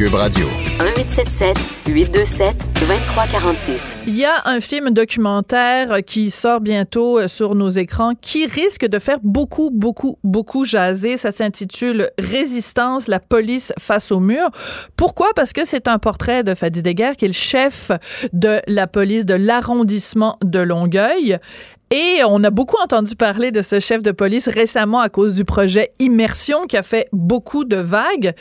Cube 0.00 0.14
Radio. 0.14 0.46
1877 0.78 1.58
827 1.86 2.56
2346. 2.74 3.98
Il 4.06 4.16
y 4.16 4.24
a 4.24 4.32
un 4.46 4.62
film 4.62 4.92
documentaire 4.94 5.98
qui 6.06 6.30
sort 6.30 6.62
bientôt 6.62 7.18
euh, 7.18 7.28
sur 7.28 7.54
nos 7.54 7.68
écrans 7.68 8.14
qui 8.18 8.46
risque 8.46 8.86
de 8.86 8.98
faire 8.98 9.18
beaucoup, 9.22 9.68
beaucoup, 9.70 10.16
beaucoup 10.24 10.64
jaser. 10.64 11.18
Ça 11.18 11.30
s'intitule 11.30 12.12
Résistance, 12.18 13.08
la 13.08 13.20
police 13.20 13.74
face 13.78 14.10
au 14.10 14.20
mur. 14.20 14.48
Pourquoi? 14.96 15.34
Parce 15.36 15.52
que 15.52 15.66
c'est 15.66 15.86
un 15.86 15.98
portrait 15.98 16.44
de 16.44 16.54
Fadi 16.54 16.82
Deguerre, 16.82 17.14
qui 17.14 17.26
est 17.26 17.28
le 17.28 17.34
chef 17.34 17.90
de 18.32 18.62
la 18.66 18.86
police 18.86 19.26
de 19.26 19.34
l'arrondissement 19.34 20.38
de 20.42 20.60
Longueuil. 20.60 21.38
Et 21.92 22.22
on 22.24 22.44
a 22.44 22.50
beaucoup 22.50 22.76
entendu 22.80 23.16
parler 23.16 23.50
de 23.50 23.62
ce 23.62 23.80
chef 23.80 24.00
de 24.00 24.12
police 24.12 24.48
récemment 24.48 25.00
à 25.00 25.08
cause 25.08 25.34
du 25.34 25.44
projet 25.44 25.90
Immersion 25.98 26.66
qui 26.68 26.76
a 26.76 26.84
fait 26.84 27.08
beaucoup 27.12 27.64
de 27.64 27.74
vagues. 27.74 28.32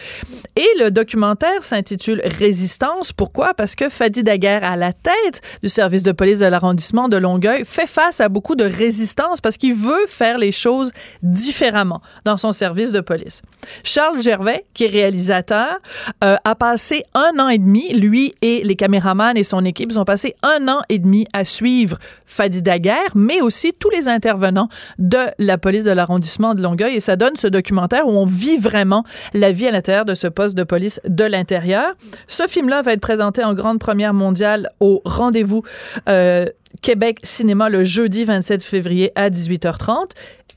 Et 0.55 0.67
le 0.77 0.91
documentaire 0.91 1.63
s'intitule 1.63 2.21
Résistance. 2.23 3.11
Pourquoi? 3.11 3.55
Parce 3.55 3.73
que 3.73 3.89
Fadi 3.89 4.21
Daguerre, 4.21 4.63
à 4.63 4.75
la 4.75 4.93
tête 4.93 5.41
du 5.63 5.69
service 5.69 6.03
de 6.03 6.11
police 6.11 6.37
de 6.37 6.45
l'arrondissement 6.45 7.07
de 7.07 7.17
Longueuil, 7.17 7.63
fait 7.65 7.87
face 7.87 8.21
à 8.21 8.29
beaucoup 8.29 8.53
de 8.53 8.65
résistance 8.65 9.41
parce 9.41 9.57
qu'il 9.57 9.73
veut 9.73 10.05
faire 10.07 10.37
les 10.37 10.51
choses 10.51 10.91
différemment 11.23 12.03
dans 12.25 12.37
son 12.37 12.51
service 12.51 12.91
de 12.91 12.99
police. 12.99 13.41
Charles 13.83 14.21
Gervais, 14.21 14.65
qui 14.75 14.85
est 14.85 14.89
réalisateur, 14.89 15.79
euh, 16.23 16.35
a 16.43 16.53
passé 16.53 17.03
un 17.15 17.39
an 17.39 17.49
et 17.49 17.57
demi, 17.57 17.95
lui 17.95 18.31
et 18.43 18.61
les 18.63 18.75
caméramans 18.75 19.35
et 19.35 19.43
son 19.43 19.65
équipe, 19.65 19.89
ils 19.91 19.99
ont 19.99 20.05
passé 20.05 20.35
un 20.43 20.67
an 20.67 20.81
et 20.89 20.99
demi 20.99 21.25
à 21.33 21.45
suivre 21.45 21.97
Fadi 22.27 22.61
Daguerre, 22.61 23.15
mais 23.15 23.38
aussi 23.41 23.73
tous 23.73 23.89
les 23.89 24.07
intervenants 24.07 24.69
de 24.97 25.19
la 25.37 25.57
police 25.57 25.83
de 25.83 25.91
l'arrondissement 25.91 26.55
de 26.55 26.61
Longueuil. 26.61 26.95
Et 26.95 26.99
ça 26.99 27.15
donne 27.15 27.35
ce 27.35 27.47
documentaire 27.47 28.07
où 28.07 28.11
on 28.11 28.25
vit 28.25 28.57
vraiment 28.57 29.03
la 29.33 29.51
vie 29.51 29.67
à 29.67 29.71
l'intérieur 29.71 30.05
de 30.05 30.15
ce 30.15 30.27
poste 30.27 30.55
de 30.55 30.63
police 30.63 30.99
de 31.05 31.23
l'intérieur. 31.23 31.93
Ce 32.27 32.47
film-là 32.47 32.81
va 32.81 32.93
être 32.93 33.01
présenté 33.01 33.43
en 33.43 33.53
grande 33.53 33.79
première 33.79 34.13
mondiale 34.13 34.69
au 34.79 35.01
rendez-vous 35.05 35.63
euh, 36.07 36.45
Québec 36.81 37.19
Cinéma 37.23 37.69
le 37.69 37.83
jeudi 37.83 38.25
27 38.25 38.61
février 38.61 39.11
à 39.15 39.29
18h30. 39.29 40.11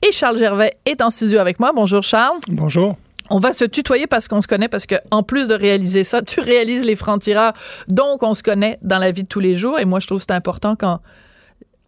Et 0.07 0.11
Charles 0.11 0.37
Gervais 0.37 0.73
est 0.85 1.01
en 1.01 1.09
studio 1.09 1.39
avec 1.39 1.59
moi. 1.59 1.71
Bonjour 1.73 2.03
Charles. 2.03 2.37
Bonjour. 2.49 2.97
On 3.29 3.39
va 3.39 3.53
se 3.53 3.63
tutoyer 3.63 4.05
parce 4.05 4.27
qu'on 4.27 4.41
se 4.41 4.47
connaît, 4.47 4.67
parce 4.67 4.85
que 4.85 4.95
en 5.09 5.23
plus 5.23 5.47
de 5.47 5.53
réaliser 5.53 6.03
ça, 6.03 6.21
tu 6.21 6.41
réalises 6.41 6.85
les 6.85 6.95
francs-tireurs, 6.95 7.53
donc 7.87 8.21
on 8.21 8.33
se 8.33 8.43
connaît 8.43 8.77
dans 8.81 8.97
la 8.97 9.11
vie 9.11 9.23
de 9.23 9.27
tous 9.27 9.39
les 9.39 9.55
jours. 9.55 9.79
Et 9.79 9.85
moi, 9.85 9.99
je 9.99 10.07
trouve 10.07 10.19
que 10.19 10.25
c'est 10.27 10.35
important 10.35 10.75
quand 10.75 10.99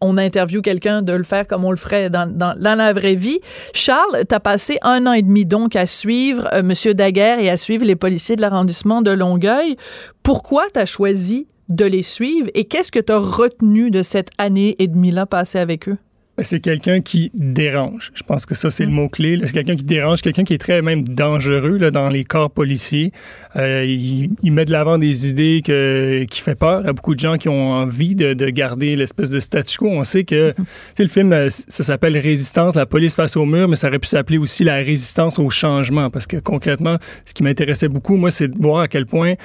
on 0.02 0.18
interviewe 0.18 0.62
quelqu'un 0.62 1.02
de 1.02 1.14
le 1.14 1.24
faire 1.24 1.48
comme 1.48 1.66
on 1.66 1.72
le 1.72 1.78
ferait 1.78 2.10
dans, 2.10 2.56
la 2.58 2.94
vraie 2.94 3.16
vie. 3.16 3.40
Charles, 3.74 4.26
tu 4.28 4.36
as 4.36 4.40
passé 4.40 4.78
un 4.82 5.08
an 5.08 5.14
et 5.14 5.22
demi 5.22 5.46
donc 5.46 5.76
à 5.76 5.86
suivre 5.86 6.48
euh, 6.54 6.60
M. 6.60 6.94
Daguerre 6.94 7.40
et 7.40 7.50
à 7.50 7.58
suivre 7.58 7.86
les 7.86 7.96
policiers 7.96 8.36
de 8.36 8.42
l'arrondissement 8.42 9.02
de 9.02 9.12
Longueuil. 9.12 9.76
Pourquoi 10.24 10.66
tu 10.74 10.80
as 10.80 10.86
choisi 10.86 11.48
de 11.70 11.86
les 11.86 12.04
suivre 12.04 12.50
et 12.54 12.66
qu'est-ce 12.66 12.92
que 12.92 13.00
tu 13.00 13.12
as 13.12 13.18
retenu 13.18 13.90
de 13.90 14.04
cette 14.04 14.30
année 14.38 14.76
et 14.80 14.88
demie-là 14.88 15.26
passée 15.26 15.60
avec 15.60 15.90
eux? 15.90 15.98
C'est 16.42 16.60
quelqu'un 16.60 17.00
qui 17.00 17.32
dérange. 17.34 18.12
Je 18.14 18.24
pense 18.24 18.46
que 18.46 18.56
ça, 18.56 18.70
c'est 18.70 18.84
le 18.84 18.92
mm. 18.92 18.96
mot-clé. 18.96 19.40
C'est 19.46 19.54
quelqu'un 19.54 19.76
qui 19.78 19.86
dérange, 19.86 20.22
quelqu'un 20.22 20.44
qui 20.44 20.54
est 20.54 20.58
très 20.58 20.82
même 20.82 21.08
dangereux 21.08 21.78
là, 21.78 21.92
dans 21.92 22.10
les 22.10 22.26
corps 22.26 22.52
policiers. 22.52 23.12
Euh, 23.56 23.86
il, 23.86 24.52
met 24.52 24.66
de 24.66 24.72
l'avant 24.72 24.98
des 24.98 25.30
idées 25.30 25.62
que, 25.64 26.26
qui 26.30 26.42
fait 26.42 26.56
peur 26.56 26.86
à 26.86 26.92
beaucoup 26.92 27.16
de 27.16 27.20
gens 27.20 27.38
qui 27.38 27.48
ont 27.48 27.72
envie 27.72 28.16
de, 28.16 28.34
de 28.34 28.50
garder 28.50 28.98
l'espèce 28.98 29.30
de 29.30 29.40
statu 29.40 29.78
quo. 29.78 29.88
On 29.88 30.04
sait 30.04 30.26
que 30.26 30.52
mm-hmm. 30.52 31.00
le 31.00 31.08
film, 31.08 31.34
euh, 31.34 31.48
ça 31.50 31.84
s'appelle 31.84 32.18
Résistance, 32.18 32.76
la 32.76 32.86
police 32.86 33.16
face 33.16 33.38
au 33.38 33.46
mur, 33.46 33.70
mais 33.70 33.78
ça 33.78 33.88
aurait 33.88 34.00
pu 34.00 34.08
s'appeler 34.08 34.38
aussi 34.38 34.66
la 34.66 34.76
résistance 34.76 35.40
au 35.40 35.50
changement. 35.50 36.10
Parce 36.10 36.28
que 36.28 36.38
concrètement, 36.38 36.98
ce 37.24 37.34
qui 37.34 37.44
m'intéressait 37.44 37.88
beaucoup, 37.88 38.18
moi, 38.18 38.30
c'est 38.30 38.50
de 38.50 38.58
voir 38.62 38.82
à 38.82 38.88
quel 38.90 39.06
point... 39.06 39.36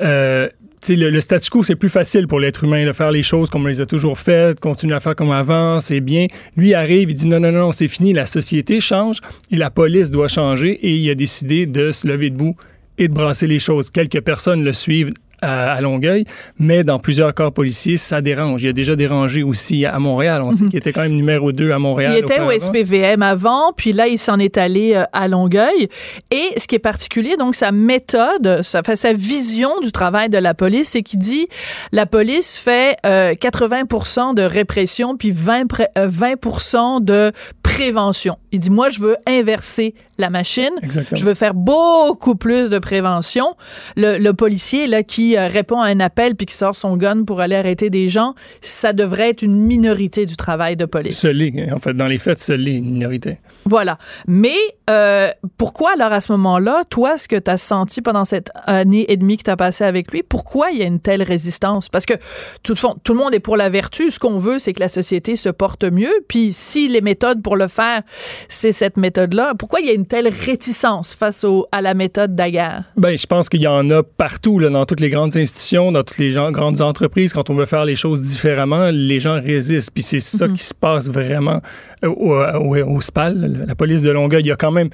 Euh, 0.00 0.48
le, 0.88 1.10
le, 1.10 1.20
statu 1.20 1.50
quo, 1.50 1.62
c'est 1.62 1.76
plus 1.76 1.88
facile 1.88 2.26
pour 2.26 2.40
l'être 2.40 2.64
humain 2.64 2.86
de 2.86 2.92
faire 2.92 3.10
les 3.10 3.22
choses 3.22 3.50
comme 3.50 3.64
on 3.64 3.68
les 3.68 3.80
a 3.80 3.86
toujours 3.86 4.18
faites, 4.18 4.60
continuer 4.60 4.94
à 4.94 5.00
faire 5.00 5.16
comme 5.16 5.30
avant, 5.30 5.80
c'est 5.80 6.00
bien. 6.00 6.26
Lui 6.56 6.74
arrive, 6.74 7.10
il 7.10 7.14
dit 7.14 7.26
non, 7.26 7.40
non, 7.40 7.52
non, 7.52 7.72
c'est 7.72 7.88
fini, 7.88 8.12
la 8.12 8.26
société 8.26 8.80
change 8.80 9.18
et 9.50 9.56
la 9.56 9.70
police 9.70 10.10
doit 10.10 10.28
changer 10.28 10.70
et 10.70 10.94
il 10.94 11.10
a 11.10 11.14
décidé 11.14 11.66
de 11.66 11.92
se 11.92 12.06
lever 12.06 12.30
debout 12.30 12.56
et 12.98 13.08
de 13.08 13.12
brasser 13.12 13.46
les 13.46 13.58
choses. 13.58 13.90
Quelques 13.90 14.20
personnes 14.20 14.64
le 14.64 14.72
suivent 14.72 15.12
à, 15.42 15.80
Longueuil, 15.80 16.24
mais 16.58 16.84
dans 16.84 16.98
plusieurs 16.98 17.34
corps 17.34 17.52
policiers, 17.52 17.96
ça 17.96 18.20
dérange. 18.20 18.62
Il 18.62 18.68
a 18.68 18.72
déjà 18.72 18.96
dérangé 18.96 19.42
aussi 19.42 19.84
à 19.84 19.98
Montréal. 19.98 20.42
On 20.42 20.52
sait 20.52 20.64
mhm. 20.64 20.70
qu'il 20.70 20.78
était 20.78 20.92
quand 20.92 21.02
même 21.02 21.12
numéro 21.12 21.52
2 21.52 21.70
à 21.70 21.78
Montréal. 21.78 22.12
Il 22.14 22.18
était 22.18 22.40
au 22.40 22.50
SPVM 22.50 23.22
avant, 23.22 23.72
puis 23.76 23.92
là, 23.92 24.08
il 24.08 24.18
s'en 24.18 24.38
est 24.38 24.58
allé 24.58 24.94
euh, 24.94 25.04
à 25.12 25.28
Longueuil. 25.28 25.88
Et 26.30 26.52
ce 26.56 26.66
qui 26.66 26.74
est 26.74 26.80
particulier, 26.80 27.36
donc, 27.36 27.54
sa 27.54 27.72
méthode, 27.72 28.60
sa, 28.62 28.82
sa 28.82 29.12
vision 29.12 29.70
du 29.80 29.92
travail 29.92 30.28
de 30.28 30.38
la 30.38 30.54
police, 30.54 30.88
c'est 30.88 31.02
qu'il 31.02 31.20
dit 31.20 31.48
la 31.92 32.06
police 32.06 32.58
fait 32.58 32.98
80% 33.04 34.30
euh, 34.30 34.34
de 34.34 34.42
répression, 34.42 35.16
puis 35.16 35.30
20, 35.30 35.66
20 35.96 36.34
euh, 36.36 37.00
de 37.00 37.32
prévention. 37.62 38.36
Il 38.52 38.58
dit, 38.60 38.70
moi, 38.70 38.88
je 38.90 39.00
veux 39.00 39.16
inverser 39.26 39.94
la 40.18 40.30
machine. 40.30 40.72
Je 41.12 41.24
veux 41.24 41.34
faire 41.34 41.54
beaucoup 41.54 42.34
plus 42.34 42.70
de 42.70 42.78
prévention. 42.78 43.54
Le, 43.96 44.18
le 44.18 44.32
policier 44.32 44.86
là 44.86 45.02
qui 45.02 45.36
euh, 45.36 45.48
répond 45.48 45.80
à 45.80 45.86
un 45.86 46.00
appel 46.00 46.34
puis 46.34 46.46
qui 46.46 46.54
sort 46.54 46.74
son 46.74 46.96
gun 46.96 47.24
pour 47.24 47.40
aller 47.40 47.54
arrêter 47.54 47.88
des 47.88 48.08
gens, 48.08 48.34
ça 48.60 48.92
devrait 48.92 49.30
être 49.30 49.42
une 49.42 49.62
minorité 49.62 50.26
du 50.26 50.36
travail 50.36 50.76
de 50.76 50.84
police. 50.84 51.18
Ce 51.18 51.72
en 51.72 51.78
fait, 51.78 51.94
dans 51.94 52.06
les 52.06 52.18
faits, 52.18 52.40
ce 52.40 52.52
l'est, 52.52 52.76
une 52.76 52.92
minorité. 52.92 53.38
Voilà. 53.64 53.98
Mais 54.26 54.56
euh, 54.90 55.30
pourquoi 55.56 55.92
alors 55.92 56.12
à 56.12 56.20
ce 56.20 56.32
moment-là, 56.32 56.84
toi, 56.90 57.16
ce 57.16 57.28
que 57.28 57.36
tu 57.36 57.50
as 57.50 57.58
senti 57.58 58.02
pendant 58.02 58.24
cette 58.24 58.50
année 58.64 59.06
et 59.08 59.16
demie 59.16 59.36
que 59.36 59.44
tu 59.44 59.50
as 59.50 59.56
passé 59.56 59.84
avec 59.84 60.10
lui, 60.10 60.22
pourquoi 60.22 60.70
il 60.70 60.78
y 60.78 60.82
a 60.82 60.86
une 60.86 61.00
telle 61.00 61.22
résistance? 61.22 61.88
Parce 61.88 62.06
que 62.06 62.14
tout, 62.62 62.74
tout 62.74 63.12
le 63.12 63.18
monde 63.18 63.34
est 63.34 63.40
pour 63.40 63.56
la 63.56 63.68
vertu. 63.68 64.10
Ce 64.10 64.18
qu'on 64.18 64.38
veut, 64.38 64.58
c'est 64.58 64.72
que 64.72 64.80
la 64.80 64.88
société 64.88 65.36
se 65.36 65.48
porte 65.48 65.84
mieux. 65.84 66.12
Puis 66.26 66.52
si 66.52 66.88
les 66.88 67.00
méthodes 67.00 67.42
pour 67.42 67.56
le 67.56 67.68
faire, 67.68 68.02
c'est 68.48 68.72
cette 68.72 68.96
méthode-là, 68.96 69.54
pourquoi 69.58 69.80
il 69.80 69.86
y 69.86 69.90
a 69.90 69.94
une 69.94 70.06
telle 70.08 70.28
réticence 70.28 71.14
face 71.14 71.44
au, 71.44 71.66
à 71.70 71.80
la 71.80 71.94
méthode 71.94 72.34
Daguerre? 72.34 72.84
Ben, 72.96 73.16
je 73.16 73.26
pense 73.26 73.48
qu'il 73.48 73.60
y 73.60 73.66
en 73.66 73.88
a 73.90 74.02
partout, 74.02 74.58
là, 74.58 74.70
dans 74.70 74.86
toutes 74.86 75.00
les 75.00 75.10
grandes 75.10 75.36
institutions, 75.36 75.92
dans 75.92 76.02
toutes 76.02 76.18
les 76.18 76.32
gens, 76.32 76.50
grandes 76.50 76.80
entreprises. 76.80 77.32
Quand 77.32 77.50
on 77.50 77.54
veut 77.54 77.66
faire 77.66 77.84
les 77.84 77.96
choses 77.96 78.22
différemment, 78.22 78.90
les 78.90 79.20
gens 79.20 79.40
résistent. 79.40 79.90
Puis 79.92 80.02
c'est 80.02 80.20
ça 80.20 80.48
mhm. 80.48 80.54
qui 80.54 80.64
se 80.64 80.74
passe 80.74 81.08
vraiment 81.08 81.60
au, 82.02 82.34
au, 82.34 83.00
SPAL, 83.00 83.64
la 83.66 83.74
police 83.74 84.02
de 84.02 84.10
Longueuil. 84.10 84.42
Il 84.42 84.48
y 84.48 84.52
a 84.52 84.56
quand 84.56 84.72
même 84.72 84.88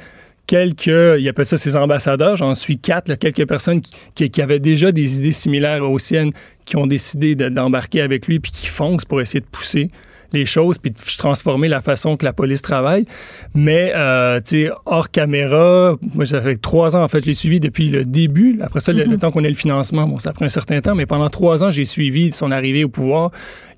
quelques, 0.46 0.86
il 0.86 1.28
appelle 1.28 1.46
ça 1.46 1.56
ses 1.56 1.76
ambassadeurs, 1.76 2.36
j'en 2.36 2.54
suis 2.54 2.78
quatre, 2.78 3.14
quelques 3.14 3.46
personnes 3.46 3.80
qui, 4.14 4.30
qui, 4.30 4.42
avaient 4.42 4.58
déjà 4.58 4.92
des 4.92 5.18
idées 5.18 5.32
similaires 5.32 5.88
aux 5.88 5.98
siennes, 5.98 6.32
qui 6.66 6.76
ont 6.76 6.86
décidé 6.86 7.34
d'embarquer 7.34 8.02
avec 8.02 8.26
lui 8.26 8.40
puis 8.40 8.52
qui 8.52 8.66
foncent 8.66 9.04
pour 9.04 9.20
essayer 9.20 9.40
de 9.40 9.46
pousser 9.46 9.90
les 10.34 10.46
choses 10.46 10.78
puis 10.78 10.90
de 10.90 10.96
transformer 11.16 11.68
la 11.68 11.80
façon 11.80 12.16
que 12.16 12.24
la 12.24 12.32
police 12.32 12.62
travaille. 12.62 13.06
Mais, 13.54 13.92
euh, 13.94 14.40
tu 14.40 14.64
sais, 14.64 14.70
hors 14.84 15.10
caméra, 15.10 15.96
moi, 16.14 16.26
ça 16.26 16.42
fait 16.42 16.56
trois 16.56 16.96
ans, 16.96 17.02
en 17.02 17.08
fait, 17.08 17.24
j'ai 17.24 17.32
suivi 17.32 17.60
depuis 17.60 17.88
le 17.88 18.04
début. 18.04 18.58
Après 18.60 18.80
ça, 18.80 18.92
le, 18.92 19.06
mhm. 19.06 19.18
temps 19.18 19.30
qu'on 19.30 19.44
ait 19.44 19.48
le 19.48 19.54
financement, 19.54 20.06
bon, 20.06 20.18
ça 20.18 20.32
prend 20.32 20.44
un 20.44 20.50
certain 20.50 20.80
temps, 20.80 20.94
mais 20.94 21.06
pendant 21.06 21.28
trois 21.28 21.64
ans, 21.64 21.70
j'ai 21.70 21.84
suivi 21.84 22.32
son 22.32 22.50
arrivée 22.50 22.84
au 22.84 22.88
pouvoir. 22.88 23.30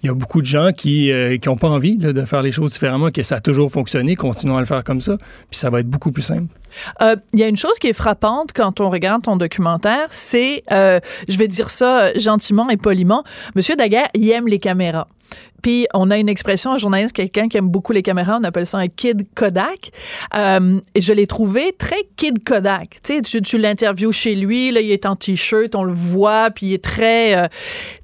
Il 0.02 0.06
y 0.06 0.10
a 0.10 0.14
beaucoup 0.14 0.40
de 0.40 0.46
gens 0.46 0.72
qui 0.72 1.10
n'ont 1.10 1.52
euh, 1.52 1.56
pas 1.56 1.68
envie 1.68 1.96
de 1.96 2.24
faire 2.24 2.42
les 2.42 2.52
choses 2.52 2.72
différemment, 2.72 3.10
que 3.10 3.22
ça 3.22 3.36
a 3.36 3.40
toujours 3.40 3.70
fonctionné, 3.70 4.16
continuons 4.16 4.56
à 4.56 4.60
le 4.60 4.66
faire 4.66 4.84
comme 4.84 5.00
ça, 5.00 5.16
puis 5.50 5.58
ça 5.58 5.70
va 5.70 5.80
être 5.80 5.88
beaucoup 5.88 6.12
plus 6.12 6.22
simple. 6.22 6.52
Euh, 7.00 7.16
il 7.32 7.40
y 7.40 7.42
a 7.42 7.48
une 7.48 7.56
chose 7.56 7.78
qui 7.80 7.88
est 7.88 7.92
frappante 7.92 8.50
quand 8.54 8.80
on 8.80 8.90
regarde 8.90 9.22
ton 9.22 9.36
documentaire, 9.36 10.06
c'est, 10.10 10.62
je 10.70 11.38
vais 11.38 11.48
dire 11.48 11.70
ça 11.70 12.12
gentiment 12.14 12.68
et 12.68 12.76
poliment, 12.76 13.24
Monsieur 13.54 13.76
Daguerre, 13.76 14.08
il 14.14 14.28
aime 14.30 14.46
les 14.46 14.58
caméras. 14.58 15.08
Puis 15.62 15.86
on 15.94 16.10
a 16.10 16.18
une 16.18 16.28
expression 16.28 16.70
en 16.70 16.78
journaliste, 16.78 17.12
quelqu'un 17.12 17.48
qui 17.48 17.56
aime 17.56 17.68
beaucoup 17.68 17.92
les 17.92 18.02
caméras, 18.02 18.38
on 18.40 18.44
appelle 18.44 18.66
ça 18.66 18.78
un 18.78 18.88
kid 18.88 19.26
Kodak. 19.34 19.90
Euh, 20.36 20.78
et 20.94 21.00
je 21.00 21.12
l'ai 21.12 21.26
trouvé 21.26 21.74
très 21.76 22.08
kid 22.16 22.44
Kodak. 22.44 22.98
Tu 23.02 23.16
sais, 23.16 23.22
tu, 23.22 23.42
tu 23.42 23.58
l'interviews 23.58 24.12
chez 24.12 24.34
lui, 24.34 24.70
là, 24.70 24.80
il 24.80 24.90
est 24.90 25.06
en 25.06 25.16
t-shirt, 25.16 25.74
on 25.74 25.82
le 25.82 25.92
voit, 25.92 26.50
puis 26.50 26.66
il 26.66 26.74
est 26.74 26.84
très, 26.84 27.36
euh, 27.36 27.48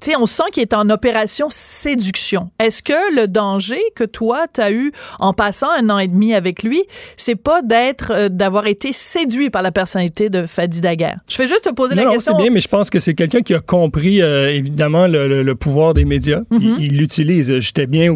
tu 0.01 0.11
sais, 0.11 0.15
on 0.17 0.25
sent 0.25 0.43
qu'il 0.51 0.61
est 0.61 0.73
en 0.73 0.89
opération 0.89 1.47
séduction. 1.83 2.49
Est-ce 2.59 2.81
que 2.81 3.15
le 3.15 3.27
danger 3.27 3.81
que 3.95 4.03
toi 4.05 4.45
tu 4.53 4.61
as 4.61 4.71
eu 4.71 4.91
en 5.19 5.33
passant 5.33 5.69
un 5.77 5.89
an 5.89 5.99
et 5.99 6.07
demi 6.07 6.33
avec 6.33 6.63
lui, 6.63 6.81
c'est 7.17 7.35
pas 7.35 7.61
d'être, 7.61 8.11
euh, 8.11 8.29
d'avoir 8.29 8.67
été 8.67 8.91
séduit 8.93 9.49
par 9.49 9.61
la 9.61 9.71
personnalité 9.71 10.29
de 10.29 10.45
Fadi 10.45 10.79
Daguerre? 10.81 11.17
Je 11.29 11.37
vais 11.39 11.47
juste 11.47 11.65
te 11.65 11.73
poser 11.73 11.95
la 11.95 12.05
non, 12.05 12.11
question. 12.11 12.35
c'est 12.37 12.41
bien, 12.43 12.51
mais 12.51 12.61
je 12.61 12.67
pense 12.67 12.89
que 12.89 12.99
c'est 12.99 13.13
quelqu'un 13.13 13.41
qui 13.41 13.53
a 13.53 13.59
compris, 13.59 14.21
euh, 14.21 14.51
évidemment, 14.53 15.07
le, 15.07 15.27
le- 15.27 15.43
le 15.43 15.55
pouvoir 15.55 15.93
des 15.93 16.05
médias. 16.05 16.41
Mhm. 16.51 16.77
Il- 16.79 16.83
Il 16.93 16.97
l'utilise. 16.97 17.59
J'étais 17.59 17.87
bien... 17.87 18.15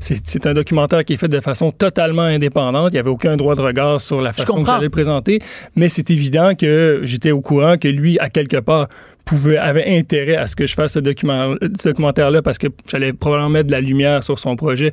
C'est 0.00 0.46
un 0.46 0.54
documentaire 0.54 1.04
qui 1.04 1.14
est 1.14 1.16
fait 1.16 1.28
de 1.28 1.40
façon 1.40 1.72
totalement 1.72 2.22
indépendante. 2.22 2.90
Il 2.92 2.94
n'y 2.94 3.00
avait 3.00 3.10
aucun 3.10 3.36
droit 3.36 3.54
de 3.54 3.60
regard 3.60 4.00
sur 4.00 4.20
la 4.20 4.32
façon 4.32 4.60
que 4.62 4.66
j'allais 4.66 4.84
le 4.84 4.90
présenter. 4.90 5.40
Mais 5.76 5.88
c'est 5.88 6.10
évident 6.10 6.54
que 6.54 7.00
j'étais 7.04 7.32
au 7.32 7.40
courant 7.40 7.76
que 7.76 7.88
lui, 7.88 8.18
à 8.18 8.30
quelque 8.30 8.58
part, 8.58 8.88
pouvait, 9.24 9.56
avait 9.56 9.98
intérêt 9.98 10.36
à 10.36 10.46
ce 10.46 10.56
que 10.56 10.66
je 10.66 10.74
fasse 10.74 10.92
ce, 10.92 11.00
ce 11.00 11.88
documentaire-là 11.88 12.42
parce 12.42 12.58
que 12.58 12.68
j'allais 12.86 13.12
probablement 13.12 13.50
mettre 13.50 13.66
de 13.66 13.72
la 13.72 13.80
lumière 13.80 14.22
sur 14.22 14.38
son 14.38 14.56
projet. 14.56 14.92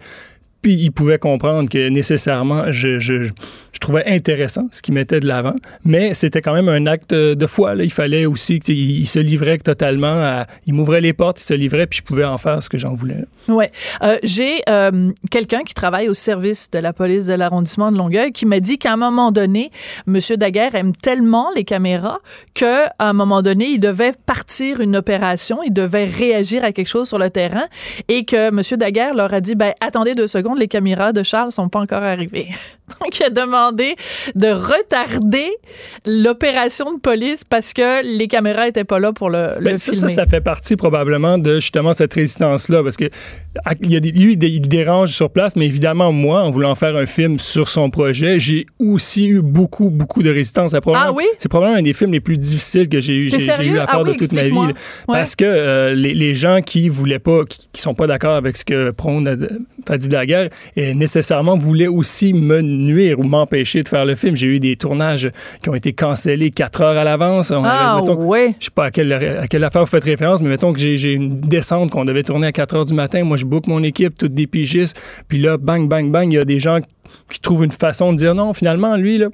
Puis 0.62 0.74
il 0.76 0.92
pouvait 0.92 1.18
comprendre 1.20 1.70
que 1.70 1.90
nécessairement, 1.90 2.72
je, 2.72 3.00
je, 3.00 3.24
je 3.24 3.80
trouvais 3.80 4.06
intéressant 4.06 4.68
ce 4.72 4.82
qu'il 4.82 4.94
mettait 4.94 5.20
de 5.20 5.28
l'avant, 5.28 5.56
mais 5.84 6.14
c'était 6.14 6.42
quand 6.42 6.54
même 6.54 6.70
un 6.70 6.86
acte 6.86 7.14
de 7.14 7.46
foi. 7.48 7.74
là. 7.76 7.84
Il 7.84 7.92
fallait 7.92 8.26
aussi 8.26 8.60
qu'il 8.60 9.00
il 9.02 9.08
se 9.08 9.20
livrait 9.20 9.58
totalement. 9.58 10.44
Il 10.68 10.74
m'ouvrait 10.74 11.02
les 11.02 11.14
portes, 11.14 11.42
il 11.42 11.44
se 11.44 11.54
livrait, 11.54 11.88
puis 11.88 12.00
je 12.00 12.04
pouvais 12.04 12.26
en 12.26 12.38
faire 12.38 12.62
ce 12.62 12.70
que 12.70 12.78
j'en 12.78 12.94
voulais. 12.94 13.26
Ouais. 13.48 13.72
Euh, 14.04 14.18
J'ai 14.24 14.62
euh, 14.70 15.12
quelqu'un 15.32 15.64
qui 15.64 15.74
travaille 15.74 16.10
au 16.10 16.14
service 16.14 16.70
de 16.72 16.80
la 16.80 16.94
police 16.94 17.26
de 17.26 17.34
l'arrondissement 17.34 17.92
de 17.92 17.98
Longueuil 17.98 18.32
qui 18.32 18.46
m'a 18.46 18.60
dit 18.60 18.78
qu'à 18.78 18.94
un 18.94 18.98
moment 18.98 19.32
donné, 19.32 19.72
M. 20.08 20.20
Daguerre 20.38 20.76
aime 20.76 20.96
tellement 20.96 21.48
les 21.56 21.64
caméras 21.64 22.20
qu'à 22.54 22.94
un 23.00 23.14
moment 23.14 23.42
donné, 23.42 23.66
il 23.66 23.80
devait 23.80 24.14
partir 24.26 24.80
une 24.82 24.96
opération, 24.96 25.60
il 25.66 25.74
devait 25.74 26.06
réagir 26.06 26.64
à 26.64 26.72
quelque 26.72 26.88
chose 26.88 27.08
sur 27.08 27.18
le 27.18 27.30
terrain 27.30 27.66
et 28.08 28.26
que 28.26 28.50
M. 28.50 28.62
Daguerre 28.78 29.16
leur 29.16 29.34
a 29.34 29.42
dit 29.42 29.56
ben 29.56 29.74
attendez 29.82 30.14
deux 30.14 30.28
secondes, 30.28 30.51
les 30.56 30.68
caméras 30.68 31.14
de 31.14 31.24
Charles 31.24 31.52
sont 31.52 31.70
pas 31.70 31.80
encore 31.80 32.04
arrivées. 32.04 32.50
Donc 33.02 33.20
il 33.20 33.24
a 33.24 33.30
demandé 33.30 33.96
de 34.36 34.48
retarder 34.48 35.50
l'opération 36.06 36.94
de 36.94 37.00
police 37.00 37.44
parce 37.44 37.74
que 37.74 38.04
les 38.18 38.28
caméras 38.28 38.68
étaient 38.68 38.84
pas 38.84 39.00
là 39.00 39.14
pour 39.14 39.30
le, 39.30 39.50
le 39.60 39.64
Ben, 39.66 39.78
ça, 39.78 39.88
ça, 39.94 40.00
filmer. 40.08 40.14
ça 40.14 40.26
fait 40.26 40.42
partie 40.42 40.76
probablement 40.76 41.38
de 41.38 41.56
justement 41.60 41.94
cette 41.94 42.14
résistance-là, 42.14 42.84
parce 42.84 42.98
que 42.98 43.06
à- 43.66 43.74
il 43.82 43.92
y 43.92 43.96
a 43.96 44.00
des- 44.00 44.12
lui, 44.12 44.34
il 44.40 44.62
dérange 44.62 45.12
sur 45.14 45.30
place, 45.30 45.56
mais 45.56 45.66
évidemment, 45.66 46.12
moi, 46.12 46.42
en 46.44 46.52
voulant 46.52 46.76
faire 46.76 46.96
un 46.96 47.06
film 47.06 47.38
sur 47.40 47.70
son 47.70 47.90
projet, 47.90 48.40
j'ai 48.40 48.66
aussi 48.80 49.28
eu 49.28 49.42
beaucoup, 49.42 49.90
beaucoup 49.90 50.24
de 50.24 50.30
résistance. 50.30 50.72
C'est 50.72 50.82
probablement- 50.82 51.12
Ah 51.12 51.16
oui? 51.16 51.26
C'est 51.38 51.50
probablement 51.50 51.80
un 51.80 51.84
des 51.84 51.94
films 51.94 52.12
les 52.14 52.20
plus 52.20 52.38
difficiles 52.38 52.90
que 52.90 53.00
j'ai 53.00 53.14
eu, 53.16 53.30
j'ai- 53.30 53.50
à 53.50 53.54
Ah 53.88 53.92
faire 53.92 54.02
oui, 54.02 54.14
de 54.14 54.18
toute 54.20 54.32
ma 54.34 54.44
vie. 54.44 54.52
Ouais. 54.52 54.74
Parce 55.08 55.36
que 55.36 55.46
euh, 55.46 55.94
les, 55.94 56.14
les 56.14 56.36
gens 56.36 56.62
qui 56.62 56.90
voulaient 56.90 57.20
pas, 57.20 57.44
qui, 57.46 57.68
qui 57.72 57.82
sont 57.82 57.94
pas 57.94 58.08
d'accord 58.08 58.36
avec 58.36 58.58
ce 58.58 58.66
que 58.66 58.92
prône 58.92 59.28
euh, 59.28 59.48
Fadi 59.88 60.08
Daguerre, 60.10 60.50
et 60.76 60.94
nécessairement 60.94 61.58
voulaient 61.58 61.88
aussi 61.88 62.34
me 62.34 62.62
nuire 62.82 63.20
ou 63.20 63.24
m'empêcher 63.24 63.84
de 63.84 63.88
faire 63.88 64.06
le 64.06 64.16
film. 64.16 64.36
J'ai 64.36 64.48
eu 64.48 64.60
des 64.60 64.76
tournages 64.76 65.30
qui 65.64 65.70
ont 65.70 65.76
été 65.76 65.94
cancellés 65.94 66.52
quatre 66.52 66.82
heures 66.82 66.98
à 66.98 67.04
l'avance. 67.04 67.52
On 67.52 67.64
Ah 67.64 67.94
avait, 67.98 68.02
mettons, 68.02 68.16
ouais. 68.26 68.56
je 68.60 68.66
sais 68.66 68.72
pas 68.74 68.86
à 68.86 68.92
quelle, 68.92 69.14
à 69.14 69.48
quelle 69.48 69.64
affaire 69.64 69.82
vous 69.84 69.88
faites 69.90 70.04
référence, 70.04 70.42
mais 70.42 70.50
mettons 70.50 70.74
que 70.74 70.80
j'ai 70.80 71.12
une 71.14 71.40
descente 71.40 71.90
qu'on 71.92 72.06
devait 72.06 72.24
tourner 72.24 72.48
à 72.48 72.52
4 72.52 72.76
heures 72.76 72.86
du 72.86 72.94
matin. 72.94 73.24
Moi, 73.24 73.38
je 73.38 73.46
book 73.46 73.68
mon 73.68 73.82
équipe, 73.84 74.18
toutes 74.18 74.34
des 74.34 74.48
pigistes. 74.48 75.00
Puis 75.28 75.40
là, 75.40 75.58
bang, 75.58 75.88
bang, 75.88 76.10
bang, 76.12 76.32
il 76.32 76.36
y 76.36 76.40
a 76.40 76.46
des 76.46 76.60
gens 76.60 76.80
qui 77.30 77.40
trouvent 77.40 77.64
une 77.64 77.72
façon 77.72 78.12
de 78.14 78.18
dire 78.18 78.36
non, 78.36 78.54
finalement, 78.54 78.96
lui, 78.96 79.18
là, 79.18 79.28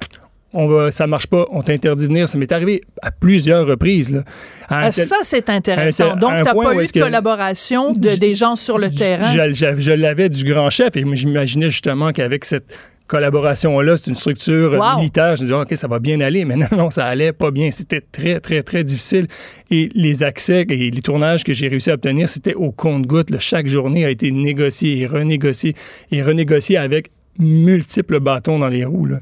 on 0.54 0.66
va, 0.66 0.92
ça 0.92 1.06
marche 1.08 1.28
pas, 1.28 1.46
on 1.52 1.62
t'interdit 1.62 2.06
de 2.06 2.10
venir. 2.10 2.28
Ça 2.28 2.38
m'est 2.38 2.52
arrivé 2.52 2.82
à 3.04 3.12
plusieurs 3.12 3.68
reprises. 3.68 4.12
Là. 4.16 4.24
À 4.70 4.78
un 4.80 4.82
Ah, 4.88 4.92
tel- 4.92 5.06
ça, 5.06 5.18
c'est 5.22 5.50
intéressant. 5.50 6.16
Donc, 6.16 6.32
tu 6.38 6.44
n'as 6.44 6.54
pas 6.54 6.74
eu 6.74 6.86
de 6.88 6.92
que- 6.92 7.00
collaboration 7.00 7.92
de, 7.92 8.16
des 8.16 8.34
gens 8.34 8.56
sur 8.56 8.78
le 8.78 8.90
terrain? 8.90 9.28
Je, 9.32 9.54
je- 9.54 9.76
je 9.80 9.92
l'avais 9.92 10.30
du 10.30 10.44
grand 10.46 10.70
chef 10.70 10.96
et 10.96 11.04
j'imaginais 11.14 11.70
justement 11.70 12.12
qu'avec 12.12 12.46
cette 12.46 12.76
collaboration-là, 13.08 13.98
c'est 13.98 14.10
une 14.12 14.16
structure 14.16 14.74
Wow. 14.74 14.98
militaire. 15.00 15.36
Je 15.36 15.42
me 15.42 15.48
disais, 15.48 15.60
OK, 15.60 15.76
ça 15.76 15.88
va 15.88 16.00
bien 16.00 16.20
aller. 16.22 16.46
Mais 16.46 16.56
non, 16.58 16.68
non, 16.72 16.90
ça 16.92 17.06
allait 17.06 17.32
pas 17.34 17.52
bien. 17.52 17.72
C'était 17.72 18.02
très, 18.02 18.40
très, 18.40 18.62
très 18.64 18.84
difficile. 18.84 19.28
Et 19.72 19.90
les 19.96 20.24
accès 20.24 20.66
et 20.70 20.92
les 20.92 21.02
tournages 21.02 21.44
que 21.44 21.54
j'ai 21.54 21.68
réussi 21.68 21.90
à 21.90 21.96
obtenir, 21.96 22.30
c'était 22.30 22.54
au 22.54 22.72
compte-goutte. 22.72 23.38
Chaque 23.40 23.68
journée 23.68 24.06
a 24.06 24.10
été 24.10 24.32
négociée 24.32 25.00
et 25.00 25.06
renégociée 25.08 25.74
et 26.12 26.22
renégociée 26.22 26.78
avec 26.78 27.10
multiples 27.40 28.20
bâtons 28.20 28.60
dans 28.60 28.70
les 28.70 28.86
roues. 28.86 29.06
là. 29.06 29.20